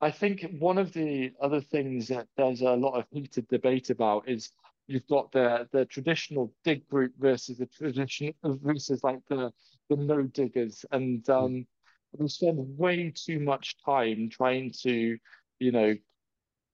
I 0.00 0.10
think 0.10 0.46
one 0.58 0.78
of 0.78 0.92
the 0.92 1.32
other 1.40 1.60
things 1.60 2.08
that 2.08 2.26
there's 2.36 2.62
a 2.62 2.72
lot 2.72 2.98
of 2.98 3.04
heated 3.10 3.48
debate 3.48 3.90
about 3.90 4.28
is 4.28 4.52
you've 4.86 5.06
got 5.08 5.30
the 5.32 5.68
the 5.72 5.84
traditional 5.84 6.52
dig 6.64 6.88
group 6.88 7.12
versus 7.18 7.58
the 7.58 7.66
tradition 7.66 8.32
versus 8.44 9.02
like 9.04 9.20
the 9.28 9.52
the 9.88 9.96
no 9.96 10.22
diggers, 10.22 10.84
and 10.90 11.28
um, 11.30 11.66
we 12.12 12.28
spend 12.28 12.78
way 12.78 13.12
too 13.14 13.40
much 13.40 13.76
time 13.84 14.28
trying 14.30 14.72
to, 14.82 15.18
you 15.58 15.72
know, 15.72 15.94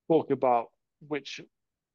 talk 0.08 0.30
about 0.30 0.68
which 1.06 1.40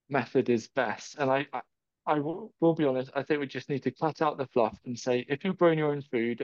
method 0.09 0.49
is 0.49 0.67
best. 0.67 1.15
And 1.17 1.29
I, 1.29 1.47
I, 1.53 1.61
I 2.05 2.19
will 2.19 2.75
be 2.75 2.85
honest, 2.85 3.11
I 3.15 3.23
think 3.23 3.39
we 3.39 3.47
just 3.47 3.69
need 3.69 3.83
to 3.83 3.91
cut 3.91 4.21
out 4.21 4.37
the 4.37 4.47
fluff 4.47 4.77
and 4.85 4.97
say 4.97 5.25
if 5.29 5.43
you're 5.43 5.53
growing 5.53 5.79
your 5.79 5.91
own 5.91 6.01
food 6.01 6.43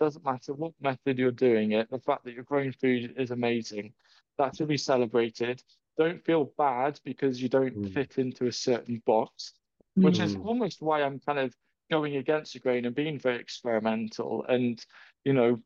Doesn't 0.00 0.24
matter 0.24 0.54
what 0.54 0.72
method 0.80 1.18
you're 1.18 1.30
doing 1.30 1.72
it, 1.72 1.90
the 1.90 2.00
fact 2.00 2.24
that 2.24 2.34
you're 2.34 2.44
growing 2.44 2.72
food 2.72 3.14
is 3.18 3.30
amazing. 3.30 3.94
That 4.38 4.56
should 4.56 4.68
be 4.68 4.78
celebrated. 4.78 5.62
Don't 5.98 6.24
feel 6.24 6.46
bad 6.58 7.00
because 7.04 7.42
you 7.42 7.50
don't 7.50 7.76
Mm. 7.76 7.92
fit 7.92 8.18
into 8.18 8.46
a 8.46 8.52
certain 8.52 9.02
box, 9.06 9.54
which 10.00 10.20
is 10.20 10.36
Mm. 10.36 10.46
almost 10.46 10.82
why 10.82 11.02
I'm 11.02 11.20
kind 11.20 11.38
of 11.38 11.54
going 11.90 12.16
against 12.16 12.54
the 12.54 12.60
grain 12.60 12.86
and 12.86 12.94
being 12.94 13.18
very 13.18 13.38
experimental. 13.40 14.44
And, 14.48 14.84
you 15.24 15.34
know, 15.34 15.62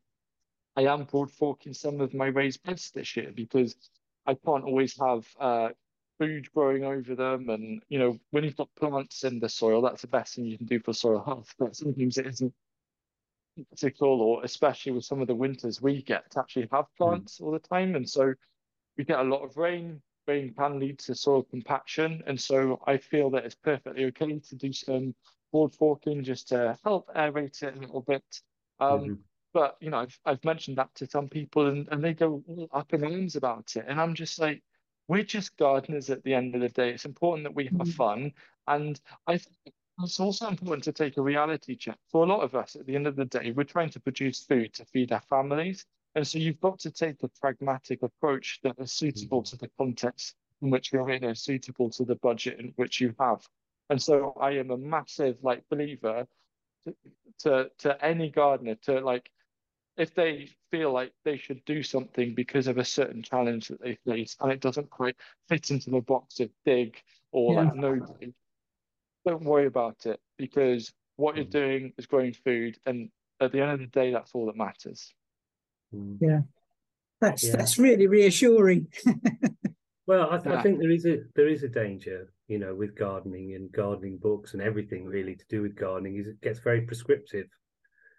I 0.75 0.83
am 0.87 1.05
broad 1.05 1.31
forking 1.31 1.73
some 1.73 2.01
of 2.01 2.13
my 2.13 2.27
raised 2.27 2.63
beds 2.63 2.91
this 2.91 3.15
year 3.15 3.31
because 3.33 3.75
I 4.25 4.35
can't 4.35 4.65
always 4.65 4.97
have 4.99 5.27
uh, 5.39 5.69
food 6.19 6.51
growing 6.53 6.83
over 6.83 7.15
them. 7.15 7.49
And, 7.49 7.83
you 7.89 7.99
know, 7.99 8.19
when 8.31 8.43
you've 8.43 8.57
got 8.57 8.75
plants 8.75 9.23
in 9.23 9.39
the 9.39 9.49
soil, 9.49 9.81
that's 9.81 10.01
the 10.01 10.07
best 10.07 10.35
thing 10.35 10.45
you 10.45 10.57
can 10.57 10.67
do 10.67 10.79
for 10.79 10.93
soil 10.93 11.23
health. 11.23 11.55
But 11.57 11.75
sometimes 11.75 12.17
it 12.17 12.27
isn't 12.27 12.53
practical, 13.55 14.21
or 14.21 14.43
especially 14.43 14.91
with 14.93 15.05
some 15.05 15.21
of 15.21 15.27
the 15.27 15.35
winters 15.35 15.81
we 15.81 16.01
get 16.01 16.31
to 16.31 16.39
actually 16.39 16.67
have 16.71 16.93
plants 16.97 17.39
all 17.41 17.51
the 17.51 17.59
time. 17.59 17.95
And 17.95 18.09
so 18.09 18.33
we 18.97 19.03
get 19.03 19.19
a 19.19 19.23
lot 19.23 19.43
of 19.43 19.57
rain. 19.57 20.01
Rain 20.27 20.53
can 20.53 20.79
lead 20.79 20.99
to 20.99 21.15
soil 21.15 21.43
compaction. 21.43 22.23
And 22.27 22.39
so 22.39 22.81
I 22.87 22.97
feel 22.97 23.29
that 23.31 23.45
it's 23.45 23.55
perfectly 23.55 24.05
okay 24.05 24.39
to 24.39 24.55
do 24.55 24.73
some 24.73 25.15
broad 25.51 25.75
forking 25.75 26.23
just 26.23 26.49
to 26.49 26.77
help 26.83 27.09
aerate 27.15 27.61
it 27.63 27.77
a 27.77 27.79
little 27.79 28.01
bit. 28.01 28.41
Um, 28.79 29.17
Mhm. 29.17 29.23
but 29.53 29.77
you 29.81 29.89
know, 29.89 29.99
I've 29.99 30.19
I've 30.25 30.43
mentioned 30.43 30.77
that 30.77 30.93
to 30.95 31.07
some 31.07 31.29
people 31.29 31.67
and, 31.67 31.87
and 31.91 32.03
they 32.03 32.13
go 32.13 32.43
all 32.47 32.67
up 32.71 32.93
in 32.93 33.03
arms 33.03 33.35
about 33.35 33.75
it. 33.75 33.85
And 33.87 33.99
I'm 34.01 34.13
just 34.15 34.39
like, 34.39 34.63
we're 35.07 35.23
just 35.23 35.55
gardeners 35.57 36.09
at 36.09 36.23
the 36.23 36.33
end 36.33 36.55
of 36.55 36.61
the 36.61 36.69
day. 36.69 36.91
It's 36.91 37.05
important 37.05 37.45
that 37.45 37.55
we 37.55 37.71
have 37.77 37.87
fun. 37.89 38.33
And 38.67 38.99
I 39.27 39.37
think 39.37 39.75
it's 39.99 40.19
also 40.19 40.47
important 40.47 40.83
to 40.85 40.91
take 40.91 41.17
a 41.17 41.21
reality 41.21 41.75
check. 41.75 41.97
For 42.11 42.23
a 42.23 42.27
lot 42.27 42.41
of 42.41 42.55
us, 42.55 42.75
at 42.75 42.85
the 42.85 42.95
end 42.95 43.07
of 43.07 43.15
the 43.15 43.25
day, 43.25 43.51
we're 43.51 43.63
trying 43.63 43.89
to 43.91 43.99
produce 43.99 44.43
food 44.43 44.73
to 44.73 44.85
feed 44.85 45.11
our 45.11 45.21
families. 45.21 45.85
And 46.15 46.27
so 46.27 46.37
you've 46.37 46.61
got 46.61 46.79
to 46.79 46.91
take 46.91 47.23
a 47.23 47.29
pragmatic 47.41 48.03
approach 48.03 48.59
that 48.63 48.75
is 48.77 48.91
suitable 48.91 49.41
mm-hmm. 49.41 49.55
to 49.55 49.57
the 49.57 49.71
context 49.77 50.35
in 50.61 50.69
which 50.69 50.91
you're 50.91 51.09
in, 51.09 51.23
is 51.23 51.41
suitable 51.41 51.89
to 51.91 52.05
the 52.05 52.15
budget 52.15 52.59
in 52.59 52.73
which 52.75 52.99
you 53.01 53.13
have. 53.19 53.45
And 53.89 54.01
so 54.01 54.33
I 54.39 54.51
am 54.51 54.71
a 54.71 54.77
massive 54.77 55.37
like 55.43 55.63
believer 55.69 56.25
to, 56.85 56.95
to 57.39 57.71
to 57.79 58.05
any 58.05 58.29
gardener 58.29 58.75
to 58.83 58.99
like 59.01 59.29
if 59.97 60.13
they 60.13 60.49
feel 60.71 60.91
like 60.91 61.13
they 61.23 61.37
should 61.37 61.63
do 61.65 61.81
something 61.83 62.33
because 62.33 62.67
of 62.67 62.77
a 62.77 62.85
certain 62.85 63.23
challenge 63.23 63.69
that 63.69 63.81
they 63.81 63.97
face 64.05 64.35
and 64.41 64.51
it 64.51 64.59
doesn't 64.59 64.89
quite 64.89 65.15
fit 65.47 65.71
into 65.71 65.89
the 65.89 66.01
box 66.01 66.39
of 66.39 66.49
dig 66.65 66.97
or 67.31 67.53
Yeah. 67.53 67.61
like 67.61 67.75
no 67.75 67.95
dig, 68.19 68.33
don't 69.25 69.43
worry 69.43 69.65
about 69.65 70.05
it 70.05 70.19
because 70.37 70.91
what 71.15 71.35
you're 71.35 71.45
doing 71.45 71.93
is 71.97 72.05
growing 72.05 72.33
food 72.33 72.77
and 72.85 73.09
at 73.41 73.51
the 73.51 73.61
end 73.61 73.71
of 73.71 73.79
the 73.79 73.87
day 73.87 74.11
that's 74.11 74.31
all 74.33 74.45
that 74.47 74.57
matters. 74.57 75.13
Mm. 75.93 76.17
Yeah. 76.21 76.41
That's 77.21 77.43
Yeah. 77.43 77.55
that's 77.57 77.77
really 77.77 78.07
reassuring. 78.07 78.87
Well, 80.07 80.29
I, 80.31 80.37
th- 80.37 80.55
I 80.55 80.61
think 80.61 80.79
there 80.79 80.91
is 80.91 81.05
a 81.07 81.23
there 81.35 81.47
is 81.47 81.63
a 81.63 81.67
danger, 81.67 82.31
you 82.47 82.59
know, 82.59 82.75
with 82.75 82.95
gardening 82.95 83.55
and 83.55 83.71
gardening 83.71 84.17
books 84.17 84.53
and 84.53 84.61
everything 84.61 85.05
really 85.05 85.35
to 85.35 85.45
do 85.49 85.63
with 85.63 85.75
gardening 85.75 86.17
is 86.17 86.27
it 86.27 86.39
gets 86.41 86.59
very 86.59 86.81
prescriptive. 86.81 87.47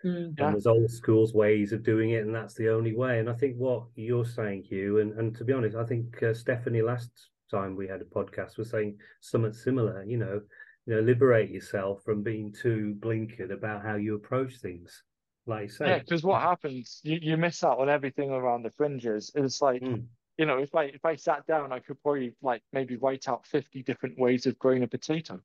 Mm. 0.04 0.34
Yeah. 0.36 0.46
And 0.46 0.54
there's 0.54 0.66
old 0.66 0.90
school's 0.90 1.32
ways 1.32 1.72
of 1.72 1.84
doing 1.84 2.10
it, 2.10 2.24
and 2.24 2.34
that's 2.34 2.54
the 2.54 2.70
only 2.70 2.94
way. 2.94 3.20
And 3.20 3.30
I 3.30 3.34
think 3.34 3.56
what 3.56 3.84
you're 3.94 4.24
saying, 4.24 4.64
Huw, 4.70 5.00
and, 5.00 5.12
and 5.18 5.36
to 5.36 5.44
be 5.44 5.52
honest, 5.52 5.76
I 5.76 5.84
think 5.84 6.20
uh, 6.24 6.34
Stephanie 6.34 6.82
last 6.82 7.10
time 7.52 7.76
we 7.76 7.86
had 7.86 8.00
a 8.00 8.04
podcast 8.04 8.58
was 8.58 8.70
saying 8.70 8.98
something 9.20 9.52
similar. 9.52 10.02
You 10.04 10.16
know, 10.16 10.40
you 10.86 10.94
know, 10.94 11.00
liberate 11.00 11.50
yourself 11.50 12.02
from 12.04 12.22
being 12.22 12.52
too 12.52 12.96
blinkered 13.00 13.50
about 13.50 13.82
how 13.82 13.96
you 13.96 14.14
approach 14.14 14.56
things. 14.58 15.02
Like 15.46 15.64
you 15.64 15.68
say, 15.68 15.86
Yeah, 15.86 15.98
because 15.98 16.22
what 16.22 16.40
happens, 16.42 17.00
you, 17.04 17.18
you 17.20 17.36
miss 17.36 17.62
out 17.62 17.78
on 17.78 17.88
everything 17.88 18.30
around 18.30 18.62
the 18.62 18.70
fringes. 18.70 19.30
It's 19.34 19.60
like, 19.60 19.82
Mm. 19.82 20.04
you 20.38 20.46
know, 20.46 20.58
if 20.58 20.74
I 20.74 20.84
if 20.84 21.04
I 21.04 21.16
sat 21.16 21.46
down, 21.46 21.72
I 21.72 21.78
could 21.80 22.00
probably 22.02 22.34
like 22.42 22.62
maybe 22.72 22.96
write 22.96 23.28
out 23.28 23.46
50 23.46 23.82
different 23.82 24.18
ways 24.18 24.46
of 24.46 24.58
growing 24.58 24.82
a 24.82 24.88
potato. 24.88 25.40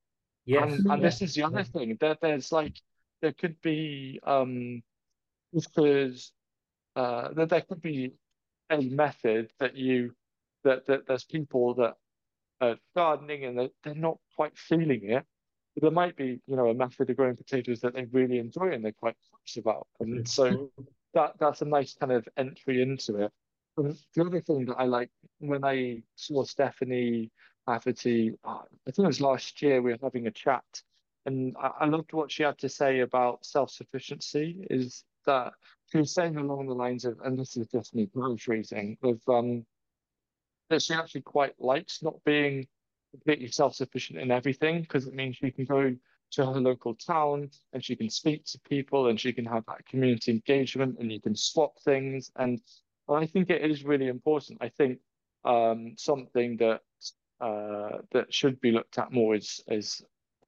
yes, 0.46 0.62
And, 0.64 0.92
and 0.92 1.02
Yeah. 1.02 1.08
this 1.08 1.22
is 1.22 1.34
the 1.36 1.44
other 1.44 1.64
thing 1.64 1.98
that 2.02 2.20
there's 2.22 2.52
like 2.52 2.80
there 3.22 3.34
could 3.34 3.60
be 3.62 4.20
um 4.24 4.82
because 5.54 6.32
uh 6.96 7.34
that 7.34 7.50
there 7.50 7.62
could 7.62 7.82
be 7.82 8.14
a 8.70 8.82
method 8.82 9.52
that 9.60 9.76
you 9.76 10.14
that 10.64 10.86
that 10.88 11.08
there's 11.08 11.26
people 11.26 11.76
that 11.76 11.96
are 12.62 12.78
gardening 12.96 13.46
and 13.46 13.58
that 13.60 13.72
they're 13.84 13.96
not 13.96 14.18
quite 14.36 14.58
feeling 14.58 15.10
it. 15.10 15.26
There 15.78 15.92
might 15.92 16.16
be, 16.18 16.42
you 16.48 16.56
know, 16.56 16.70
a 16.70 16.74
method 16.74 17.10
of 17.10 17.18
growing 17.18 17.38
potatoes 17.38 17.80
that 17.82 17.94
they 17.94 18.06
really 18.12 18.40
enjoy 18.40 18.72
and 18.72 18.84
they're 18.84 18.92
quite 18.92 19.16
close 19.30 19.58
about. 19.58 19.88
And 20.00 20.28
so 20.28 20.70
that 21.14 21.34
that's 21.40 21.62
a 21.62 21.66
nice 21.66 21.94
kind 21.94 22.12
of 22.12 22.28
entry 22.38 22.82
into 22.82 23.24
it. 23.24 23.32
And 23.78 23.98
the 24.14 24.26
other 24.26 24.42
thing 24.42 24.66
that 24.66 24.76
I 24.76 24.84
like 24.84 25.10
when 25.40 25.64
I 25.64 26.04
saw 26.16 26.44
Stephanie 26.44 27.32
Hafferty, 27.68 28.34
uh, 28.44 28.60
I 28.88 28.92
think 28.92 29.06
it 29.06 29.08
was 29.08 29.22
last 29.22 29.62
year, 29.62 29.82
we 29.82 29.92
were 29.92 29.98
having 30.04 30.28
a 30.28 30.32
chat, 30.32 30.64
and 31.26 31.56
I, 31.58 31.72
I 31.82 31.86
loved 31.86 32.12
what 32.12 32.32
she 32.32 32.44
had 32.44 32.58
to 32.60 32.70
say 32.70 33.00
about 33.00 33.46
self-sufficiency. 33.46 34.66
Is 34.70 35.06
that 35.26 35.54
she 35.90 36.00
was 36.00 36.14
saying 36.14 36.36
along 36.36 36.68
the 36.68 36.74
lines 36.74 37.06
of, 37.06 37.20
and 37.24 37.40
this 37.40 37.56
is 37.56 37.68
just 37.68 37.96
me 37.96 38.08
paraphrasing, 38.08 38.98
of 39.04 39.22
um, 39.30 39.66
that 40.70 40.82
she 40.82 40.94
actually 40.94 41.22
quite 41.22 41.54
likes 41.60 42.04
not 42.04 42.22
being 42.26 42.68
completely 43.12 43.48
self-sufficient 43.48 44.20
in 44.20 44.32
everything 44.32 44.82
because 44.82 45.08
it 45.08 45.14
means 45.14 45.36
she 45.38 45.52
can 45.52 45.66
go 45.66 45.96
to 46.32 46.46
her 46.46 46.60
local 46.62 46.96
town 46.96 47.50
and 47.74 47.84
she 47.84 47.96
can 47.96 48.10
speak 48.10 48.46
to 48.46 48.60
people 48.62 49.08
and 49.08 49.20
she 49.20 49.34
can 49.34 49.46
have 49.46 49.66
that 49.68 49.86
community 49.86 50.32
engagement 50.32 50.98
and 51.00 51.12
you 51.12 51.20
can 51.22 51.36
swap 51.36 51.78
things 51.80 52.32
and, 52.38 52.62
and 53.08 53.18
I 53.18 53.26
think 53.26 53.50
it 53.50 53.70
is 53.70 53.84
really 53.84 54.08
important. 54.08 54.60
I 54.62 54.70
think 54.70 55.00
um, 55.44 55.94
something 55.98 56.58
that 56.58 56.82
uh, 57.42 57.98
that 58.12 58.34
should 58.34 58.62
be 58.62 58.72
looked 58.72 58.98
at 58.98 59.12
more 59.12 59.36
is 59.36 59.62
is 59.68 60.02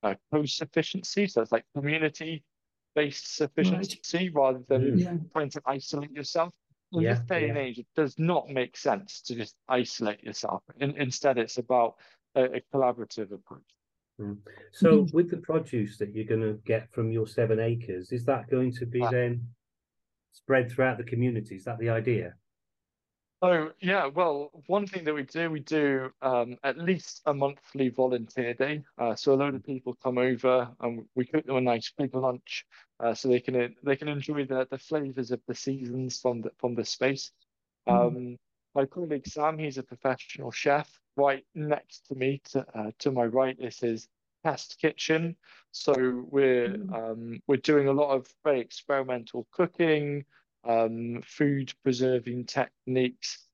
uh, 0.03 0.15
co-sufficiency. 0.31 1.27
So 1.27 1.41
it's 1.41 1.51
like 1.51 1.65
community-based 1.75 3.35
sufficiency 3.35 4.29
rather 4.29 4.61
than. 4.69 4.97
Yeah. 4.97 5.17
trying 5.33 5.49
to 5.49 5.61
isolate 5.65 6.11
yourself. 6.11 6.53
In 6.93 7.01
Yeah, 7.01 7.15
this 7.15 7.21
day 7.21 7.49
and 7.49 7.57
age, 7.57 7.79
it 7.79 7.87
does 7.95 8.19
not 8.19 8.49
make 8.49 8.77
sense 8.77 9.21
to 9.21 9.35
just 9.35 9.55
isolate 9.67 10.23
yourself. 10.23 10.61
In, 10.79 10.95
instead, 10.95 11.39
it's 11.39 11.57
about 11.57 11.95
a, 12.35 12.43
a 12.57 12.61
collaborative 12.73 13.31
approach. 13.31 13.61
Mm. 14.19 14.37
So, 14.71 15.03
Mhm. 15.03 15.13
with 15.13 15.29
the 15.29 15.37
produce 15.37 15.97
that 15.97 16.13
you're 16.13 16.25
going 16.25 16.41
to 16.41 16.61
get 16.65 16.91
from 16.91 17.11
your 17.11 17.27
seven 17.27 17.59
acres, 17.59 18.11
is 18.11 18.25
that 18.25 18.49
going 18.49 18.71
to 18.73 18.85
be 18.85 18.99
then 18.99 19.55
spread 20.31 20.71
throughout 20.71 20.97
the 20.97 21.03
community? 21.03 21.55
Is 21.55 21.63
that 21.65 21.79
the 21.79 21.89
idea? 21.89 22.35
So 23.43 23.73
yeah, 23.81 24.05
well, 24.05 24.51
one 24.67 24.87
thing 24.87 25.03
that 25.03 25.13
we 25.13 25.23
do, 25.23 25.51
we 25.51 25.59
do 25.59 26.13
um, 26.21 26.57
at 26.63 26.77
least 26.77 27.21
a 27.25 27.33
monthly 27.33 27.89
volunteer 27.89 28.53
day. 28.53 28.83
Uh, 28.97 29.15
so 29.15 29.33
a 29.33 29.35
load 29.35 29.53
of 29.55 29.65
people 29.65 29.95
come 30.01 30.17
over 30.17 30.73
and 30.79 31.05
we 31.15 31.25
cook 31.25 31.45
them 31.45 31.57
a 31.57 31.61
nice 31.61 31.91
big 31.97 32.15
lunch, 32.15 32.65
uh, 33.01 33.13
so 33.13 33.27
they 33.27 33.41
can 33.41 33.75
they 33.83 33.97
can 33.97 34.07
enjoy 34.07 34.45
the 34.45 34.65
the 34.71 34.77
flavors 34.77 35.31
of 35.31 35.41
the 35.45 35.55
seasons 35.55 36.21
from 36.21 36.41
the 36.41 36.51
from 36.57 36.73
the 36.73 36.85
space. 36.85 37.33
Um, 37.85 38.37
my 38.75 38.85
colleague 38.85 39.27
Sam, 39.27 39.57
he's 39.57 39.77
a 39.77 39.83
professional 39.83 40.51
chef. 40.51 40.89
Right 41.15 41.45
next 41.53 42.07
to 42.07 42.15
me, 42.15 42.41
to 42.51 42.65
uh, 42.73 42.91
to 42.99 43.11
my 43.11 43.25
right, 43.25 43.57
this 43.59 43.75
is 43.75 43.81
his 43.81 44.07
test 44.43 44.77
kitchen. 44.79 45.35
So 45.71 46.25
we're 46.29 46.73
um, 46.93 47.39
we're 47.47 47.57
doing 47.57 47.87
a 47.87 47.93
lot 47.93 48.15
of 48.15 48.27
very 48.43 48.59
experimental 48.59 49.47
cooking 49.51 50.25
um, 50.67 51.21
food 51.25 51.73
preserving 51.83 52.45
techniques. 52.45 53.47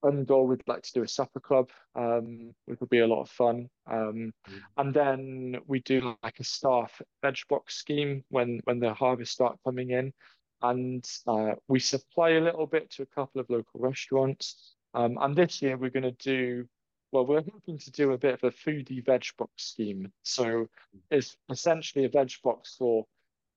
One 0.00 0.24
goal 0.24 0.46
we'd 0.46 0.66
like 0.66 0.82
to 0.82 0.92
do 0.92 1.02
a 1.02 1.08
supper 1.08 1.38
club, 1.38 1.70
um, 1.94 2.52
which 2.64 2.80
would 2.80 2.90
be 2.90 3.00
a 3.00 3.06
lot 3.06 3.22
of 3.22 3.30
fun. 3.30 3.68
Um, 3.86 4.32
and 4.76 4.92
then 4.92 5.58
we 5.66 5.78
do 5.80 6.16
like 6.24 6.40
a 6.40 6.44
staff 6.44 7.00
veg 7.22 7.36
box 7.48 7.76
scheme 7.76 8.24
when 8.28 8.60
when 8.64 8.80
the 8.80 8.94
harvest 8.94 9.32
start 9.32 9.58
coming 9.64 9.90
in, 9.90 10.12
and 10.62 11.08
uh, 11.26 11.52
we 11.68 11.80
supply 11.80 12.30
a 12.30 12.40
little 12.40 12.66
bit 12.66 12.90
to 12.92 13.02
a 13.02 13.06
couple 13.06 13.40
of 13.40 13.50
local 13.50 13.80
restaurants. 13.80 14.74
Um, 14.94 15.18
and 15.20 15.34
this 15.34 15.62
year 15.62 15.76
we're 15.76 15.90
going 15.90 16.02
to 16.02 16.10
do, 16.12 16.66
well, 17.12 17.26
we're 17.26 17.42
hoping 17.42 17.78
to 17.78 17.90
do 17.90 18.12
a 18.12 18.18
bit 18.18 18.34
of 18.34 18.44
a 18.44 18.50
foodie 18.50 19.04
veg 19.04 19.24
box 19.38 19.50
scheme. 19.56 20.12
So 20.22 20.68
it's 21.10 21.36
essentially 21.50 22.04
a 22.04 22.08
veg 22.08 22.32
box 22.44 22.76
for 22.78 23.06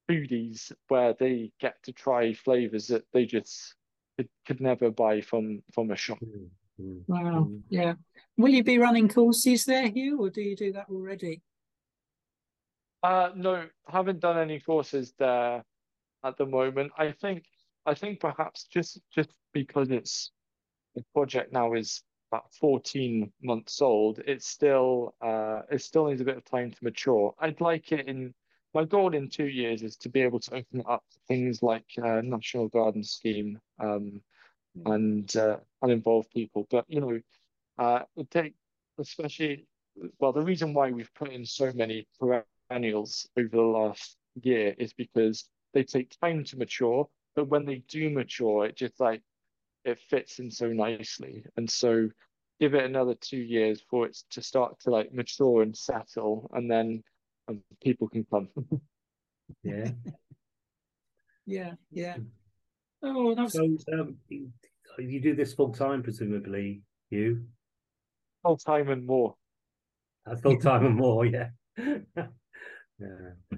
foodies 0.09 0.71
where 0.87 1.13
they 1.19 1.51
get 1.59 1.75
to 1.83 1.91
try 1.91 2.33
flavors 2.33 2.87
that 2.87 3.05
they 3.13 3.25
just 3.25 3.75
could, 4.17 4.29
could 4.45 4.61
never 4.61 4.89
buy 4.91 5.21
from 5.21 5.61
from 5.73 5.91
a 5.91 5.95
shop. 5.95 6.19
Mm, 6.23 6.47
mm, 6.81 7.01
Wow. 7.07 7.49
mm. 7.49 7.61
Yeah. 7.69 7.93
Will 8.37 8.49
you 8.49 8.63
be 8.63 8.77
running 8.77 9.09
courses 9.09 9.65
there, 9.65 9.89
Huw, 9.89 10.19
or 10.19 10.29
do 10.29 10.41
you 10.41 10.55
do 10.55 10.73
that 10.73 10.87
already? 10.89 11.41
Uh, 13.03 13.29
no, 13.35 13.67
haven't 13.87 14.19
done 14.19 14.37
any 14.37 14.59
courses 14.59 15.13
there 15.19 15.63
at 16.25 16.37
the 16.37 16.45
moment. 16.45 16.91
I 16.97 17.11
think 17.11 17.45
I 17.85 17.93
think 17.93 18.19
perhaps 18.19 18.65
just 18.65 18.99
just 19.13 19.29
because 19.53 19.91
it's 19.91 20.31
the 20.95 21.03
project 21.13 21.53
now 21.53 21.73
is 21.73 22.01
about 22.31 22.51
14 22.59 23.31
months 23.43 23.81
old, 23.81 24.19
it's 24.25 24.47
still 24.47 25.15
uh, 25.21 25.61
it 25.71 25.81
still 25.81 26.07
needs 26.07 26.21
a 26.21 26.25
bit 26.25 26.37
of 26.37 26.45
time 26.45 26.71
to 26.71 26.77
mature. 26.83 27.33
I'd 27.39 27.61
like 27.61 27.91
it 27.91 28.07
in 28.07 28.33
my 28.73 28.83
goal 28.83 29.15
in 29.15 29.29
two 29.29 29.47
years 29.47 29.83
is 29.83 29.95
to 29.97 30.09
be 30.09 30.21
able 30.21 30.39
to 30.41 30.55
open 30.55 30.81
it 30.81 30.85
up 30.89 31.03
things 31.27 31.63
like 31.63 31.85
uh, 32.03 32.21
National 32.21 32.67
Garden 32.67 33.03
Scheme 33.03 33.57
um, 33.79 34.21
and 34.85 35.33
uh, 35.35 35.57
and 35.81 35.91
involve 35.91 36.29
people. 36.31 36.67
But 36.69 36.85
you 36.87 37.01
know, 37.01 37.19
uh, 37.77 38.03
it 38.17 38.29
take 38.31 38.55
especially 38.97 39.67
well 40.19 40.33
the 40.33 40.41
reason 40.41 40.73
why 40.73 40.91
we've 40.91 41.13
put 41.13 41.31
in 41.31 41.45
so 41.45 41.71
many 41.73 42.07
perennials 42.19 43.27
over 43.37 43.47
the 43.49 43.61
last 43.61 44.17
year 44.41 44.75
is 44.77 44.91
because 44.93 45.47
they 45.75 45.83
take 45.83 46.15
time 46.19 46.43
to 46.45 46.57
mature, 46.57 47.07
but 47.35 47.49
when 47.49 47.65
they 47.65 47.83
do 47.87 48.09
mature, 48.09 48.65
it 48.65 48.75
just 48.75 48.99
like 48.99 49.21
it 49.83 49.99
fits 50.09 50.39
in 50.39 50.49
so 50.49 50.69
nicely. 50.69 51.45
And 51.57 51.69
so 51.69 52.09
give 52.59 52.73
it 52.73 52.85
another 52.85 53.13
two 53.13 53.37
years 53.37 53.83
for 53.89 54.07
it 54.07 54.17
to 54.31 54.41
start 54.41 54.79
to 54.79 54.89
like 54.89 55.13
mature 55.13 55.61
and 55.61 55.77
settle, 55.77 56.49
and 56.53 56.71
then 56.71 57.03
um, 57.47 57.61
people 57.83 58.07
can 58.07 58.25
come. 58.31 58.47
yeah. 59.63 59.91
yeah, 61.45 61.73
yeah. 61.91 62.15
Oh, 63.03 63.35
that's... 63.35 63.53
so 63.53 63.77
um, 63.93 64.15
you 64.97 65.19
do 65.19 65.35
this 65.35 65.53
full 65.53 65.73
time, 65.73 66.01
presumably, 66.01 66.81
you 67.11 67.43
full 68.41 68.57
time 68.57 68.89
and 68.89 69.05
more. 69.05 69.35
Uh, 70.25 70.37
full 70.37 70.57
time 70.57 70.85
and 70.85 70.95
more, 70.95 71.25
yeah. 71.25 71.49
yeah. 71.77 72.25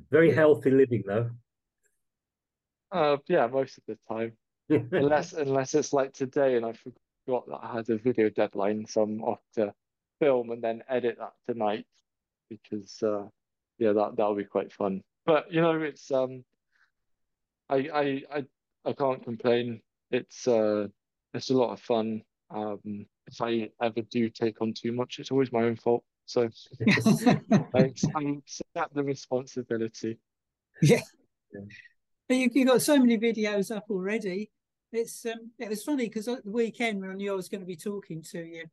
Very 0.09 0.33
healthy 0.33 0.71
living, 0.71 1.03
though. 1.05 1.29
Uh, 2.91 3.17
yeah, 3.27 3.47
most 3.47 3.77
of 3.77 3.83
the 3.87 3.97
time 4.07 4.33
unless 4.69 5.33
unless 5.33 5.73
it's 5.73 5.93
like 5.93 6.13
today 6.13 6.55
and 6.55 6.65
I 6.65 6.73
forgot 6.73 7.47
that 7.47 7.59
I 7.61 7.73
had 7.73 7.89
a 7.89 7.97
video 7.97 8.29
deadline, 8.29 8.85
so 8.85 9.01
I'm 9.01 9.23
off 9.23 9.39
to 9.55 9.73
film 10.19 10.51
and 10.51 10.63
then 10.63 10.83
edit 10.89 11.17
that 11.19 11.33
tonight 11.47 11.85
because 12.49 13.01
uh, 13.03 13.27
yeah, 13.77 13.93
that 13.93 14.15
that'll 14.17 14.35
be 14.35 14.43
quite 14.43 14.73
fun. 14.73 15.01
But 15.25 15.51
you 15.51 15.61
know, 15.61 15.81
it's 15.81 16.11
um, 16.11 16.43
I 17.69 17.75
I 17.93 18.23
I 18.33 18.45
I 18.85 18.93
can't 18.93 19.23
complain. 19.23 19.81
It's 20.11 20.47
uh, 20.47 20.87
it's 21.33 21.49
a 21.49 21.53
lot 21.53 21.73
of 21.73 21.79
fun. 21.79 22.23
Um, 22.49 23.05
if 23.27 23.41
I 23.41 23.69
ever 23.81 24.01
do 24.01 24.29
take 24.29 24.61
on 24.61 24.73
too 24.73 24.91
much, 24.91 25.19
it's 25.19 25.31
always 25.31 25.51
my 25.51 25.63
own 25.63 25.75
fault. 25.75 26.03
So 26.25 26.49
I, 27.75 27.79
accept 27.79 28.93
the 28.93 29.03
responsibility. 29.03 30.17
Yeah. 30.81 31.01
yeah. 31.53 31.61
You, 32.29 32.49
you 32.53 32.65
got 32.65 32.81
so 32.81 32.99
many 32.99 33.17
videos 33.17 33.75
up 33.75 33.85
already. 33.89 34.51
It's 34.91 35.25
um, 35.25 35.51
it 35.59 35.69
was 35.69 35.83
funny 35.83 36.07
because 36.07 36.27
at 36.27 36.43
the 36.43 36.51
weekend 36.51 37.01
when 37.01 37.09
I 37.09 37.13
knew 37.13 37.31
I 37.31 37.35
was 37.35 37.49
going 37.49 37.61
to 37.61 37.67
be 37.67 37.75
talking 37.75 38.21
to 38.31 38.39
you, 38.39 38.65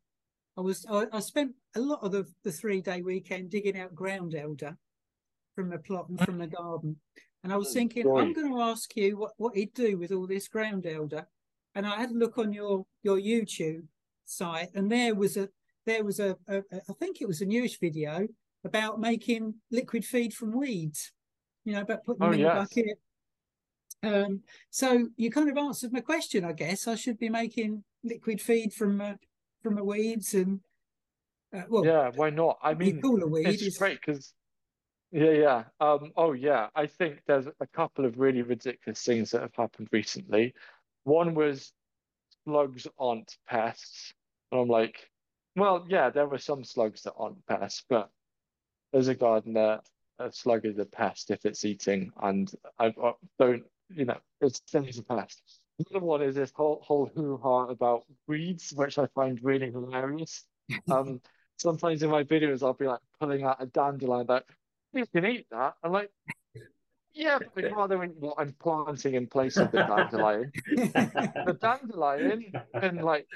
I 0.56 0.60
was 0.60 0.84
I, 0.90 1.06
I 1.12 1.20
spent 1.20 1.52
a 1.76 1.80
lot 1.80 2.00
of 2.02 2.12
the, 2.12 2.26
the 2.42 2.52
three 2.52 2.80
day 2.80 3.02
weekend 3.02 3.50
digging 3.50 3.78
out 3.78 3.94
ground 3.94 4.34
elder 4.34 4.76
from 5.54 5.70
the 5.70 5.78
plot 5.78 6.08
and 6.08 6.20
from 6.20 6.38
the 6.38 6.46
garden, 6.46 6.96
and 7.42 7.52
I 7.52 7.56
was 7.56 7.68
oh, 7.70 7.74
thinking 7.74 8.06
I'm 8.06 8.32
going 8.32 8.52
to 8.52 8.60
ask 8.60 8.96
you 8.96 9.18
what 9.18 9.32
what 9.36 9.56
he'd 9.56 9.74
do 9.74 9.98
with 9.98 10.12
all 10.12 10.26
this 10.26 10.48
ground 10.48 10.86
elder, 10.86 11.26
and 11.74 11.86
I 11.86 11.96
had 11.96 12.10
a 12.10 12.18
look 12.18 12.38
on 12.38 12.52
your 12.52 12.86
your 13.02 13.18
YouTube 13.18 13.84
site, 14.24 14.70
and 14.74 14.90
there 14.90 15.14
was 15.14 15.36
a 15.36 15.48
there 15.86 16.04
was 16.04 16.18
a, 16.18 16.36
a, 16.48 16.58
a 16.58 16.80
I 16.88 16.92
think 16.98 17.20
it 17.20 17.28
was 17.28 17.40
a 17.40 17.46
newish 17.46 17.78
video 17.78 18.26
about 18.64 19.00
making 19.00 19.54
liquid 19.70 20.04
feed 20.04 20.32
from 20.32 20.56
weeds, 20.56 21.12
you 21.64 21.72
know, 21.72 21.82
about 21.82 22.04
putting 22.04 22.22
oh, 22.22 22.26
them 22.26 22.34
in 22.34 22.40
yes. 22.40 22.56
a 22.56 22.60
bucket 22.60 22.98
um, 24.02 24.40
so 24.70 25.08
you 25.16 25.30
kind 25.30 25.48
of 25.48 25.56
answered 25.56 25.92
my 25.92 26.00
question, 26.00 26.44
I 26.44 26.52
guess. 26.52 26.86
I 26.86 26.94
should 26.94 27.18
be 27.18 27.28
making 27.28 27.84
liquid 28.02 28.40
feed 28.40 28.72
from 28.72 29.00
uh, 29.00 29.14
from 29.62 29.76
the 29.76 29.84
weeds 29.84 30.34
and 30.34 30.60
uh, 31.54 31.62
well, 31.68 31.86
yeah, 31.86 32.10
why 32.14 32.30
not? 32.30 32.58
I 32.62 32.74
mean, 32.74 33.00
weed 33.02 33.46
it's 33.46 33.78
great 33.78 34.00
because 34.04 34.34
yeah, 35.12 35.30
yeah. 35.30 35.64
Um, 35.80 36.12
oh 36.16 36.32
yeah, 36.32 36.68
I 36.74 36.86
think 36.86 37.20
there's 37.26 37.46
a 37.46 37.66
couple 37.68 38.04
of 38.04 38.18
really 38.18 38.42
ridiculous 38.42 39.02
things 39.02 39.30
that 39.30 39.42
have 39.42 39.54
happened 39.54 39.88
recently. 39.92 40.54
One 41.04 41.34
was 41.34 41.72
slugs 42.44 42.86
aren't 42.98 43.36
pests, 43.48 44.12
and 44.50 44.60
I'm 44.60 44.68
like, 44.68 45.08
well, 45.54 45.86
yeah, 45.88 46.10
there 46.10 46.26
were 46.26 46.38
some 46.38 46.64
slugs 46.64 47.02
that 47.02 47.14
aren't 47.16 47.46
pests, 47.46 47.84
but 47.88 48.10
as 48.92 49.06
a 49.06 49.14
gardener, 49.14 49.80
a 50.18 50.32
slug 50.32 50.66
is 50.66 50.78
a 50.78 50.84
pest 50.84 51.30
if 51.30 51.44
it's 51.46 51.64
eating, 51.64 52.10
and 52.20 52.52
I, 52.80 52.86
I 52.86 53.12
don't 53.38 53.64
you 53.90 54.04
know, 54.04 54.18
it's 54.40 54.60
things 54.70 54.98
of 54.98 55.08
past. 55.08 55.42
The 55.78 55.96
other 55.96 56.04
one 56.04 56.22
is 56.22 56.34
this 56.36 56.52
whole 56.54 56.80
whole 56.82 57.10
hoo-ha 57.14 57.66
about 57.66 58.04
weeds, 58.26 58.72
which 58.74 58.98
I 58.98 59.06
find 59.14 59.38
really 59.42 59.70
hilarious. 59.70 60.44
Um, 60.90 61.20
sometimes 61.58 62.02
in 62.02 62.08
my 62.08 62.24
videos, 62.24 62.62
I'll 62.62 62.72
be 62.72 62.86
like 62.86 63.00
pulling 63.20 63.44
out 63.44 63.62
a 63.62 63.66
dandelion, 63.66 64.26
like, 64.26 64.46
you 64.94 65.04
can 65.06 65.26
eat 65.26 65.46
that. 65.50 65.74
I'm 65.82 65.92
like, 65.92 66.10
yeah, 67.12 67.38
but 67.38 67.64
I'd 67.64 67.76
rather 67.76 68.02
eat 68.02 68.16
what 68.18 68.36
I'm 68.38 68.54
planting 68.60 69.14
in 69.14 69.26
place 69.26 69.56
of 69.56 69.70
the 69.70 69.84
dandelion. 69.84 70.50
the 70.66 71.58
dandelion, 71.60 72.50
and 72.74 73.02
like, 73.02 73.26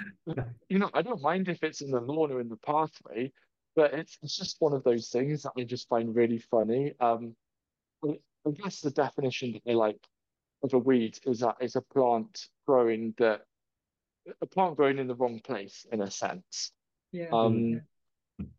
you 0.69 0.79
know, 0.79 0.91
I 0.95 1.03
don't 1.03 1.23
mind 1.23 1.49
if 1.49 1.63
it's 1.63 1.81
in 1.81 1.91
the 1.91 2.01
lawn 2.01 2.33
or 2.33 2.41
in 2.41 2.49
the 2.49 2.57
pathway, 2.57 3.31
but 3.77 3.95
it's, 3.95 4.19
it's 4.23 4.37
just 4.37 4.57
one 4.61 4.73
of 4.73 4.83
those 4.83 5.11
things 5.11 5.43
that 5.43 5.53
I 5.57 5.65
just 5.65 5.89
find 5.89 6.15
really 6.17 6.39
funny. 6.39 6.95
Um, 6.99 7.37
I 8.05 8.51
guess 8.51 8.81
the 8.81 8.91
definition 8.91 9.53
that 9.53 9.63
they 9.65 9.75
like 9.75 9.99
of 10.63 10.75
a 10.75 10.79
weed 10.79 11.19
is 11.27 11.41
that 11.41 11.57
it's 11.61 11.77
a 11.77 11.81
plant 11.81 12.49
growing 12.67 13.15
that 13.19 13.43
a 14.41 14.47
plant 14.47 14.77
growing 14.77 14.99
in 14.99 15.07
the 15.07 15.15
wrong 15.15 15.41
place 15.41 15.87
in 15.93 16.03
a 16.03 16.11
sense. 16.11 16.73
Yeah. 17.13 17.29
Um, 17.33 17.81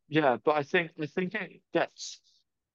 yeah, 0.08 0.38
but 0.44 0.56
I 0.56 0.64
think 0.64 0.92
I 1.02 1.06
think 1.06 1.36
it 1.36 1.62
gets 1.74 2.20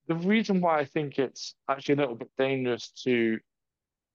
the 0.06 0.14
reason 0.14 0.60
why 0.60 0.78
I 0.78 0.84
think 0.84 1.18
it's 1.18 1.54
actually 1.68 1.94
a 1.94 1.98
little 1.98 2.14
bit 2.14 2.30
dangerous 2.38 2.88
to 3.04 3.38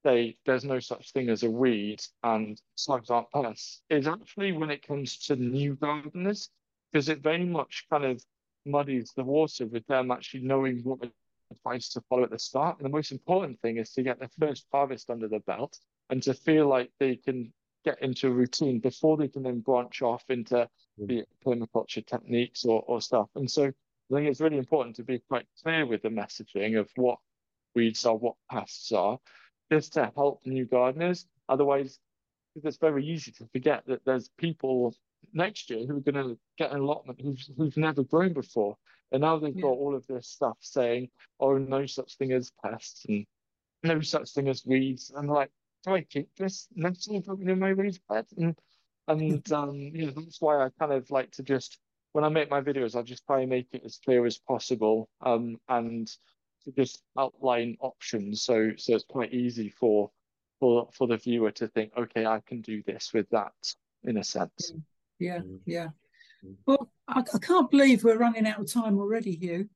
say 0.05 0.37
there's 0.45 0.63
no 0.63 0.79
such 0.79 1.11
thing 1.11 1.29
as 1.29 1.43
a 1.43 1.49
weed 1.49 2.01
and 2.23 2.59
slugs 2.75 3.09
aren't 3.09 3.31
pests 3.31 3.81
is 3.89 4.07
actually 4.07 4.53
when 4.53 4.69
it 4.69 4.87
comes 4.87 5.17
to 5.17 5.35
new 5.35 5.75
gardeners 5.75 6.49
because 6.91 7.09
it 7.09 7.19
very 7.21 7.45
much 7.45 7.85
kind 7.89 8.05
of 8.05 8.23
muddies 8.65 9.11
the 9.15 9.23
water 9.23 9.65
with 9.65 9.85
them 9.87 10.11
actually 10.11 10.41
knowing 10.41 10.79
what 10.83 10.99
advice 11.51 11.89
to 11.89 12.01
follow 12.09 12.23
at 12.23 12.31
the 12.31 12.39
start. 12.39 12.77
And 12.77 12.85
the 12.85 12.95
most 12.95 13.11
important 13.11 13.59
thing 13.61 13.77
is 13.77 13.91
to 13.93 14.03
get 14.03 14.19
their 14.19 14.29
first 14.39 14.65
harvest 14.71 15.09
under 15.09 15.27
the 15.27 15.39
belt 15.39 15.77
and 16.09 16.21
to 16.23 16.33
feel 16.33 16.67
like 16.67 16.91
they 16.99 17.15
can 17.15 17.53
get 17.85 18.01
into 18.01 18.27
a 18.27 18.31
routine 18.31 18.79
before 18.79 19.17
they 19.17 19.27
can 19.27 19.43
then 19.43 19.59
branch 19.59 20.01
off 20.01 20.23
into 20.29 20.67
mm. 20.99 21.07
the 21.07 21.23
permaculture 21.45 22.05
techniques 22.05 22.65
or, 22.65 22.83
or 22.87 23.01
stuff. 23.01 23.29
And 23.35 23.49
so 23.49 23.65
I 23.65 24.15
think 24.15 24.27
it's 24.27 24.41
really 24.41 24.57
important 24.57 24.95
to 24.97 25.03
be 25.03 25.19
quite 25.19 25.45
clear 25.63 25.85
with 25.85 26.01
the 26.01 26.09
messaging 26.09 26.79
of 26.79 26.89
what 26.95 27.19
weeds 27.75 28.05
are, 28.05 28.15
what 28.15 28.35
pests 28.51 28.91
are, 28.91 29.19
just 29.71 29.93
to 29.93 30.11
help 30.15 30.41
new 30.45 30.65
gardeners. 30.65 31.27
Otherwise, 31.47 31.99
it's 32.55 32.77
very 32.77 33.05
easy 33.05 33.31
to 33.31 33.47
forget 33.51 33.83
that 33.87 34.03
there's 34.05 34.29
people 34.37 34.95
next 35.33 35.69
year 35.69 35.85
who 35.85 35.97
are 35.97 36.11
going 36.11 36.15
to 36.15 36.37
get 36.57 36.71
an 36.71 36.79
allotment 36.79 37.21
who've, 37.21 37.39
who've 37.57 37.77
never 37.77 38.03
grown 38.03 38.33
before. 38.33 38.75
And 39.11 39.21
now 39.21 39.37
they've 39.37 39.55
yeah. 39.55 39.63
got 39.63 39.69
all 39.69 39.95
of 39.95 40.05
this 40.07 40.27
stuff 40.27 40.57
saying, 40.59 41.09
oh, 41.39 41.57
no 41.57 41.85
such 41.85 42.15
thing 42.17 42.31
as 42.31 42.51
pests 42.63 43.05
and 43.07 43.25
no 43.83 44.01
such 44.01 44.31
thing 44.31 44.47
as 44.47 44.65
weeds. 44.65 45.11
And 45.15 45.29
like, 45.29 45.49
do 45.83 45.95
I 45.95 46.01
keep 46.01 46.29
this 46.35 46.67
nettle 46.75 47.15
in 47.41 47.59
my 47.59 47.69
raised 47.69 48.01
bed? 48.07 48.25
And, 48.37 48.57
and 49.07 49.51
um, 49.51 49.75
you 49.75 50.07
know, 50.07 50.13
that's 50.15 50.41
why 50.41 50.63
I 50.63 50.69
kind 50.79 50.91
of 50.91 51.09
like 51.09 51.31
to 51.31 51.43
just, 51.43 51.79
when 52.13 52.23
I 52.23 52.29
make 52.29 52.49
my 52.49 52.61
videos, 52.61 52.95
I 52.95 53.01
just 53.01 53.25
try 53.25 53.41
and 53.41 53.49
make 53.49 53.67
it 53.71 53.83
as 53.85 53.99
clear 54.03 54.25
as 54.25 54.37
possible 54.37 55.09
um, 55.21 55.57
and 55.67 56.07
to 56.65 56.71
just 56.71 57.01
outline 57.17 57.77
options. 57.79 58.43
So, 58.43 58.71
so 58.77 58.95
it's 58.95 59.05
quite 59.05 59.33
easy 59.33 59.69
for, 59.69 60.11
for, 60.59 60.89
for 60.93 61.07
the 61.07 61.17
viewer 61.17 61.51
to 61.51 61.67
think, 61.67 61.93
okay, 61.97 62.25
I 62.25 62.41
can 62.45 62.61
do 62.61 62.83
this 62.85 63.11
with 63.13 63.29
that 63.31 63.53
in 64.03 64.17
a 64.17 64.23
sense. 64.23 64.73
Yeah, 65.19 65.41
yeah. 65.65 65.89
Well, 66.65 66.91
I, 67.07 67.21
I, 67.33 67.37
can't 67.39 67.69
believe 67.69 68.03
we're 68.03 68.17
running 68.17 68.47
out 68.47 68.59
of 68.59 68.71
time 68.71 68.97
already, 68.97 69.37
Huw. 69.37 69.67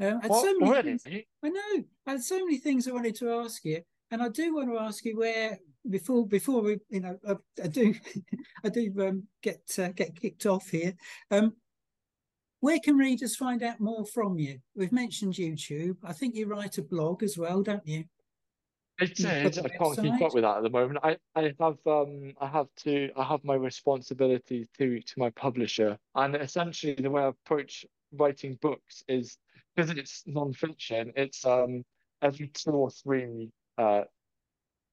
Um, 0.00 0.20
I, 0.22 0.28
so 0.28 0.54
many 0.58 0.98
things, 0.98 1.02
I 1.42 1.48
know. 1.48 1.84
I 2.06 2.12
had 2.12 2.22
so 2.22 2.38
many 2.38 2.58
things 2.58 2.88
I 2.88 2.92
wanted 2.92 3.14
to 3.16 3.30
ask 3.30 3.64
you, 3.64 3.80
and 4.10 4.22
I 4.22 4.28
do 4.28 4.54
want 4.54 4.68
to 4.70 4.78
ask 4.78 5.04
you 5.04 5.16
where 5.16 5.58
before 5.88 6.26
before 6.26 6.62
we, 6.62 6.78
you 6.88 7.00
know, 7.00 7.16
I, 7.28 7.34
I 7.62 7.66
do, 7.68 7.94
I 8.64 8.68
do 8.68 8.92
um, 9.00 9.24
get 9.42 9.62
uh, 9.78 9.88
get 9.88 10.20
kicked 10.20 10.46
off 10.46 10.68
here. 10.68 10.94
Um, 11.30 11.54
where 12.60 12.78
can 12.82 12.96
readers 12.96 13.36
find 13.36 13.62
out 13.62 13.78
more 13.78 14.06
from 14.06 14.38
you? 14.38 14.58
We've 14.74 14.90
mentioned 14.90 15.34
YouTube. 15.34 15.96
I 16.02 16.14
think 16.14 16.34
you 16.34 16.46
write 16.46 16.78
a 16.78 16.82
blog 16.82 17.22
as 17.22 17.36
well, 17.36 17.62
don't 17.62 17.86
you? 17.86 18.04
It's, 19.00 19.20
it's 19.20 19.58
I 19.58 19.68
can't 19.68 19.98
keep 20.00 20.22
up 20.22 20.34
with 20.34 20.44
that 20.44 20.58
at 20.58 20.62
the 20.62 20.70
moment. 20.70 21.00
I, 21.02 21.16
I 21.34 21.52
have 21.58 21.78
um 21.86 22.32
I 22.40 22.46
have 22.46 22.68
to 22.84 23.10
I 23.16 23.24
have 23.24 23.42
my 23.44 23.54
responsibility 23.54 24.68
to 24.78 25.00
to 25.00 25.18
my 25.18 25.30
publisher, 25.30 25.98
and 26.14 26.36
essentially 26.36 26.94
the 26.94 27.10
way 27.10 27.22
I 27.22 27.28
approach 27.28 27.84
writing 28.12 28.56
books 28.62 29.02
is 29.08 29.36
because 29.74 29.90
it's 29.90 30.22
non-fiction. 30.26 31.12
It's 31.16 31.44
um 31.44 31.84
every 32.22 32.48
two 32.48 32.70
or 32.70 32.90
three 32.90 33.50
uh 33.78 34.04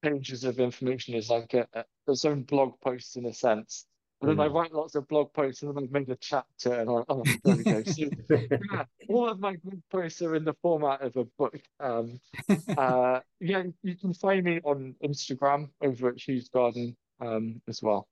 pages 0.01 0.43
of 0.45 0.59
information 0.59 1.13
is 1.13 1.29
like 1.29 1.53
a, 1.53 1.67
a 1.73 1.85
its 2.07 2.25
own 2.25 2.41
blog 2.43 2.73
post 2.81 3.17
in 3.17 3.27
a 3.27 3.33
sense. 3.33 3.85
And 4.21 4.29
then 4.29 4.39
I 4.39 4.47
write 4.47 4.71
lots 4.71 4.93
of 4.93 5.07
blog 5.07 5.33
posts 5.33 5.63
and 5.63 5.75
then 5.75 5.83
I've 5.83 5.91
made 5.91 6.09
a 6.09 6.15
chapter 6.15 6.73
and 6.73 6.89
I, 6.89 7.03
oh, 7.09 7.23
there 7.43 7.55
we 7.55 7.63
go. 7.63 7.83
So, 7.83 8.05
yeah, 8.29 8.83
all 9.09 9.27
of 9.27 9.39
my 9.39 9.55
blog 9.63 9.81
posts 9.89 10.21
are 10.21 10.35
in 10.35 10.45
the 10.45 10.53
format 10.61 11.01
of 11.01 11.15
a 11.15 11.25
book. 11.39 11.59
Um, 11.79 12.19
uh, 12.77 13.21
yeah, 13.39 13.63
you 13.81 13.95
can 13.95 14.13
find 14.13 14.43
me 14.43 14.59
on 14.63 14.93
Instagram 15.03 15.69
over 15.81 16.09
at 16.09 16.19
Huw's 16.19 16.49
Garden 16.49 16.95
um, 17.19 17.61
as 17.67 17.81
well. 17.81 18.07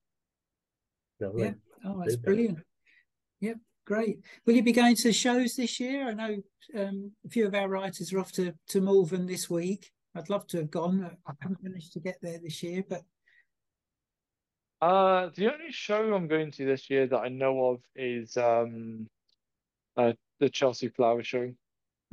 Lovely. 1.20 1.44
Yeah. 1.44 1.54
Oh, 1.86 2.00
that's 2.00 2.14
Super. 2.14 2.26
brilliant. 2.26 2.60
Yep, 3.42 3.58
great. 3.86 4.20
Will 4.46 4.56
you 4.56 4.64
be 4.64 4.72
going 4.72 4.96
to 4.96 5.14
shows 5.14 5.56
this 5.56 5.80
year? 5.80 6.10
I 6.10 6.14
know 6.14 6.38
um, 6.76 7.12
a 7.24 7.30
few 7.30 7.46
of 7.46 7.54
our 7.54 7.70
writers 7.70 8.12
are 8.14 8.20
off 8.20 8.32
to, 8.34 8.54
to 8.70 8.82
Malvern 8.82 9.28
this 9.28 9.48
week. 9.48 9.92
I'd 10.16 10.30
love 10.30 10.48
to 10.48 10.58
have 10.58 10.72
gone. 10.72 11.18
I 11.28 11.34
haven't 11.40 11.64
managed 11.64 11.94
to 11.94 12.00
get 12.00 12.18
there 12.22 12.40
this 12.42 12.64
year, 12.64 12.84
but 12.88 13.04
Uh, 14.82 15.30
the 15.36 15.52
only 15.52 15.72
show 15.72 16.14
I'm 16.14 16.28
going 16.28 16.52
to 16.52 16.66
this 16.66 16.90
year 16.90 17.06
that 17.08 17.18
I 17.18 17.28
know 17.28 17.66
of 17.66 17.82
is 17.96 18.38
um, 18.38 19.08
uh, 19.98 20.14
the 20.40 20.50
Chelsea 20.50 20.88
Flower 20.88 21.22
Show 21.22 21.52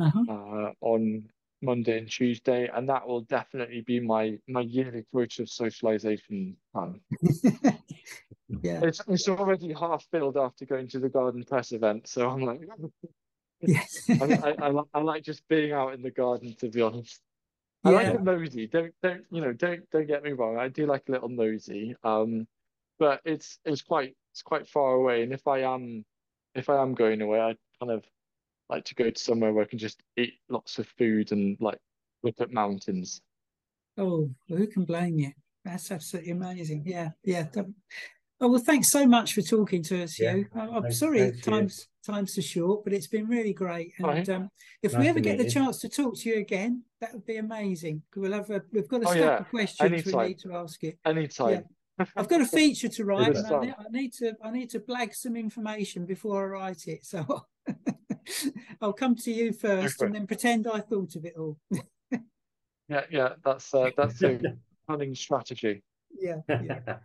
uh-huh. 0.01 0.25
uh, 0.29 0.73
on 0.81 1.29
Monday 1.63 1.99
and 1.99 2.09
Tuesday, 2.09 2.69
and 2.75 2.89
that 2.89 3.07
will 3.07 3.23
definitely 3.23 3.83
be 3.83 4.01
my 4.01 4.39
my 4.49 4.63
yearly 4.63 5.05
quota 5.13 5.43
of 5.43 5.49
socialization 5.49 6.57
time. 6.75 7.01
yeah, 8.63 8.81
It's 8.83 9.01
it's 9.07 9.29
already 9.29 9.73
half 9.73 10.05
filled 10.11 10.37
after 10.37 10.67
going 10.67 10.89
to 10.89 10.99
the 10.99 11.09
Garden 11.09 11.45
Press 11.45 11.71
event, 11.71 12.09
so 12.09 12.29
I'm 12.29 12.43
like, 12.43 12.61
yes, 13.61 14.05
I, 14.11 14.55
I, 14.61 14.69
I, 14.71 14.83
I 14.93 15.01
like 15.01 15.23
just 15.23 15.47
being 15.49 15.73
out 15.73 15.95
in 15.95 16.03
the 16.03 16.11
garden, 16.11 16.55
to 16.61 16.69
be 16.69 16.83
honest. 16.83 17.21
I 17.85 17.91
like 17.91 18.15
a 18.15 18.19
nosy. 18.19 18.67
Don't 18.67 18.93
don't 19.03 19.25
you 19.31 19.41
know? 19.41 19.53
Don't 19.53 19.89
don't 19.91 20.09
get 20.09 20.25
me 20.25 20.33
wrong. 20.33 20.59
I 20.59 20.69
do 20.69 20.87
like 20.87 21.05
a 21.09 21.13
little 21.13 21.29
nosy. 21.29 21.95
Um, 22.03 22.49
but 22.99 23.21
it's 23.25 23.59
it's 23.65 23.83
quite 23.83 24.15
it's 24.33 24.43
quite 24.43 24.67
far 24.69 24.95
away. 24.95 25.23
And 25.23 25.33
if 25.33 25.47
I 25.47 25.61
am 25.61 26.05
if 26.55 26.69
I 26.69 26.81
am 26.81 26.95
going 26.95 27.21
away, 27.23 27.41
I 27.41 27.55
kind 27.81 27.93
of 27.93 28.05
like 28.69 28.85
to 28.87 28.95
go 28.95 29.11
to 29.11 29.19
somewhere 29.23 29.53
where 29.53 29.65
I 29.65 29.69
can 29.69 29.79
just 29.79 30.03
eat 30.17 30.35
lots 30.49 30.79
of 30.79 30.87
food 30.99 31.33
and 31.33 31.57
like 31.61 31.79
look 32.23 32.41
at 32.41 32.53
mountains. 32.53 33.21
Oh, 33.99 34.29
well, 34.49 34.59
who 34.59 34.67
can 34.67 34.85
blame 34.85 35.19
you? 35.19 35.33
That's 35.65 35.91
absolutely 35.91 36.33
amazing. 36.33 36.83
Yeah, 36.87 37.11
yeah. 37.25 37.45
that- 37.53 37.73
Oh 38.39 38.49
well, 38.49 38.61
thanks 38.61 38.91
so 38.91 39.07
much 39.07 39.33
for 39.33 39.41
talking 39.41 39.83
to 39.85 40.03
us, 40.03 40.21
Yeah, 40.21 40.35
Huw. 40.35 40.47
I- 40.55 40.69
I'm 40.77 40.83
thanks- 40.83 40.99
sorry 40.99 41.19
thanks, 41.21 41.39
Huw. 41.41 41.51
times 41.53 41.89
times 42.05 42.37
are 42.37 42.43
short, 42.43 42.85
but 42.85 42.93
it's 42.93 43.07
been 43.07 43.27
really 43.29 43.55
great. 43.55 43.93
And 43.97 44.07
Right. 44.07 44.29
um, 44.29 44.51
if 44.83 44.93
Nice 44.93 45.01
we 45.01 45.09
ever 45.09 45.21
get 45.21 45.39
the 45.39 45.45
you. 45.45 45.51
chance 45.51 45.81
to 45.81 45.89
talk 45.89 46.17
to 46.19 46.29
you 46.29 46.37
again, 46.37 46.85
that 47.01 47.15
would 47.15 47.25
be 47.25 47.39
amazing. 47.39 48.03
We'll 48.15 48.33
have 48.35 48.51
a 48.51 48.63
we've 48.73 48.87
got 48.89 49.05
a 49.05 49.09
Oh, 49.09 49.11
stack 49.11 49.21
yeah, 49.21 49.39
of 49.39 49.49
questions 49.49 50.05
we 50.05 50.13
need 50.29 50.39
to 50.41 50.53
ask 50.53 50.83
you. 50.83 50.93
Anytime. 51.07 51.65
I've 52.17 52.29
got 52.29 52.41
a 52.41 52.47
feature 52.61 52.89
to 52.89 53.05
write, 53.05 53.37
and 53.37 53.47
I 53.47 53.61
need, 53.61 53.75
I 53.79 53.91
need 53.91 54.13
to 54.15 54.33
I 54.43 54.51
need 54.51 54.71
to 54.71 54.81
blag 54.81 55.15
some 55.15 55.37
information 55.37 56.05
before 56.07 56.45
I 56.45 56.59
write 56.61 56.87
it. 56.87 57.05
So 57.05 57.47
I'll 58.81 58.93
come 58.93 59.17
to 59.17 59.33
you 59.33 59.53
first, 59.53 60.03
and 60.03 60.15
then 60.15 60.27
pretend 60.27 60.67
I 60.67 60.81
thought 60.81 61.17
of 61.17 61.25
it 61.25 61.35
all. 61.39 61.59
Yeah, 62.89 63.03
yeah. 63.11 63.31
That's 63.45 63.75
uh, 63.75 63.91
that's 63.97 64.23
a 64.23 64.39
cunning 64.89 65.13
strategy. 65.17 65.83
yeah. 66.17 66.37
yeah. 66.49 66.99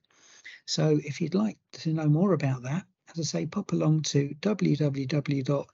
So 0.66 1.00
if 1.04 1.22
you'd 1.22 1.36
like 1.36 1.58
to 1.74 1.94
know 1.94 2.08
more 2.08 2.34
about 2.34 2.64
that, 2.64 2.86
as 3.12 3.20
I 3.20 3.24
say, 3.24 3.46
pop 3.48 3.72
along 3.72 4.04
to 4.04 4.36
www.readly.com 4.42 5.66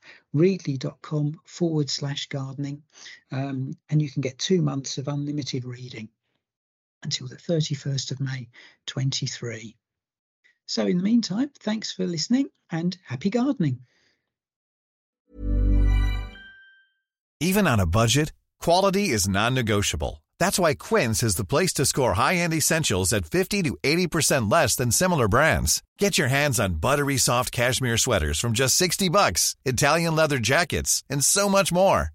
forward 1.46 1.90
slash 1.90 2.28
gardening, 2.30 2.84
um, 3.32 3.74
and 3.90 4.02
you 4.02 4.10
can 4.10 4.22
get 4.22 4.38
two 4.38 4.62
months 4.62 4.98
of 4.98 5.08
unlimited 5.08 5.66
reading 5.66 6.10
until 7.06 7.28
the 7.28 7.36
31st 7.36 8.12
of 8.12 8.20
May 8.20 8.50
23. 8.88 9.78
So, 10.66 10.88
in 10.88 10.98
the 10.98 11.04
meantime, 11.04 11.52
thanks 11.60 11.94
for 11.94 12.06
listening 12.06 12.48
and 12.72 12.98
happy 13.06 13.30
gardening. 13.30 13.80
Even 17.40 17.68
on 17.68 17.80
a 17.80 17.86
budget, 17.86 18.34
quality 18.60 19.10
is 19.10 19.28
non-negotiable. 19.28 20.24
That's 20.40 20.58
why 20.58 20.74
Quince 20.74 21.22
is 21.22 21.36
the 21.36 21.46
place 21.46 21.74
to 21.74 21.86
score 21.86 22.14
high-end 22.14 22.54
essentials 22.54 23.14
at 23.14 23.26
50 23.26 23.64
to 23.64 23.78
80% 23.84 24.52
less 24.52 24.76
than 24.76 24.92
similar 24.92 25.28
brands. 25.28 25.84
Get 26.00 26.18
your 26.18 26.30
hands 26.30 26.60
on 26.60 26.76
buttery 26.76 27.18
soft 27.18 27.52
cashmere 27.52 27.98
sweaters 27.98 28.40
from 28.40 28.54
just 28.54 28.76
60 28.76 29.10
bucks, 29.10 29.56
Italian 29.64 30.16
leather 30.16 30.40
jackets, 30.40 31.04
and 31.10 31.24
so 31.24 31.48
much 31.48 31.72
more. 31.72 32.15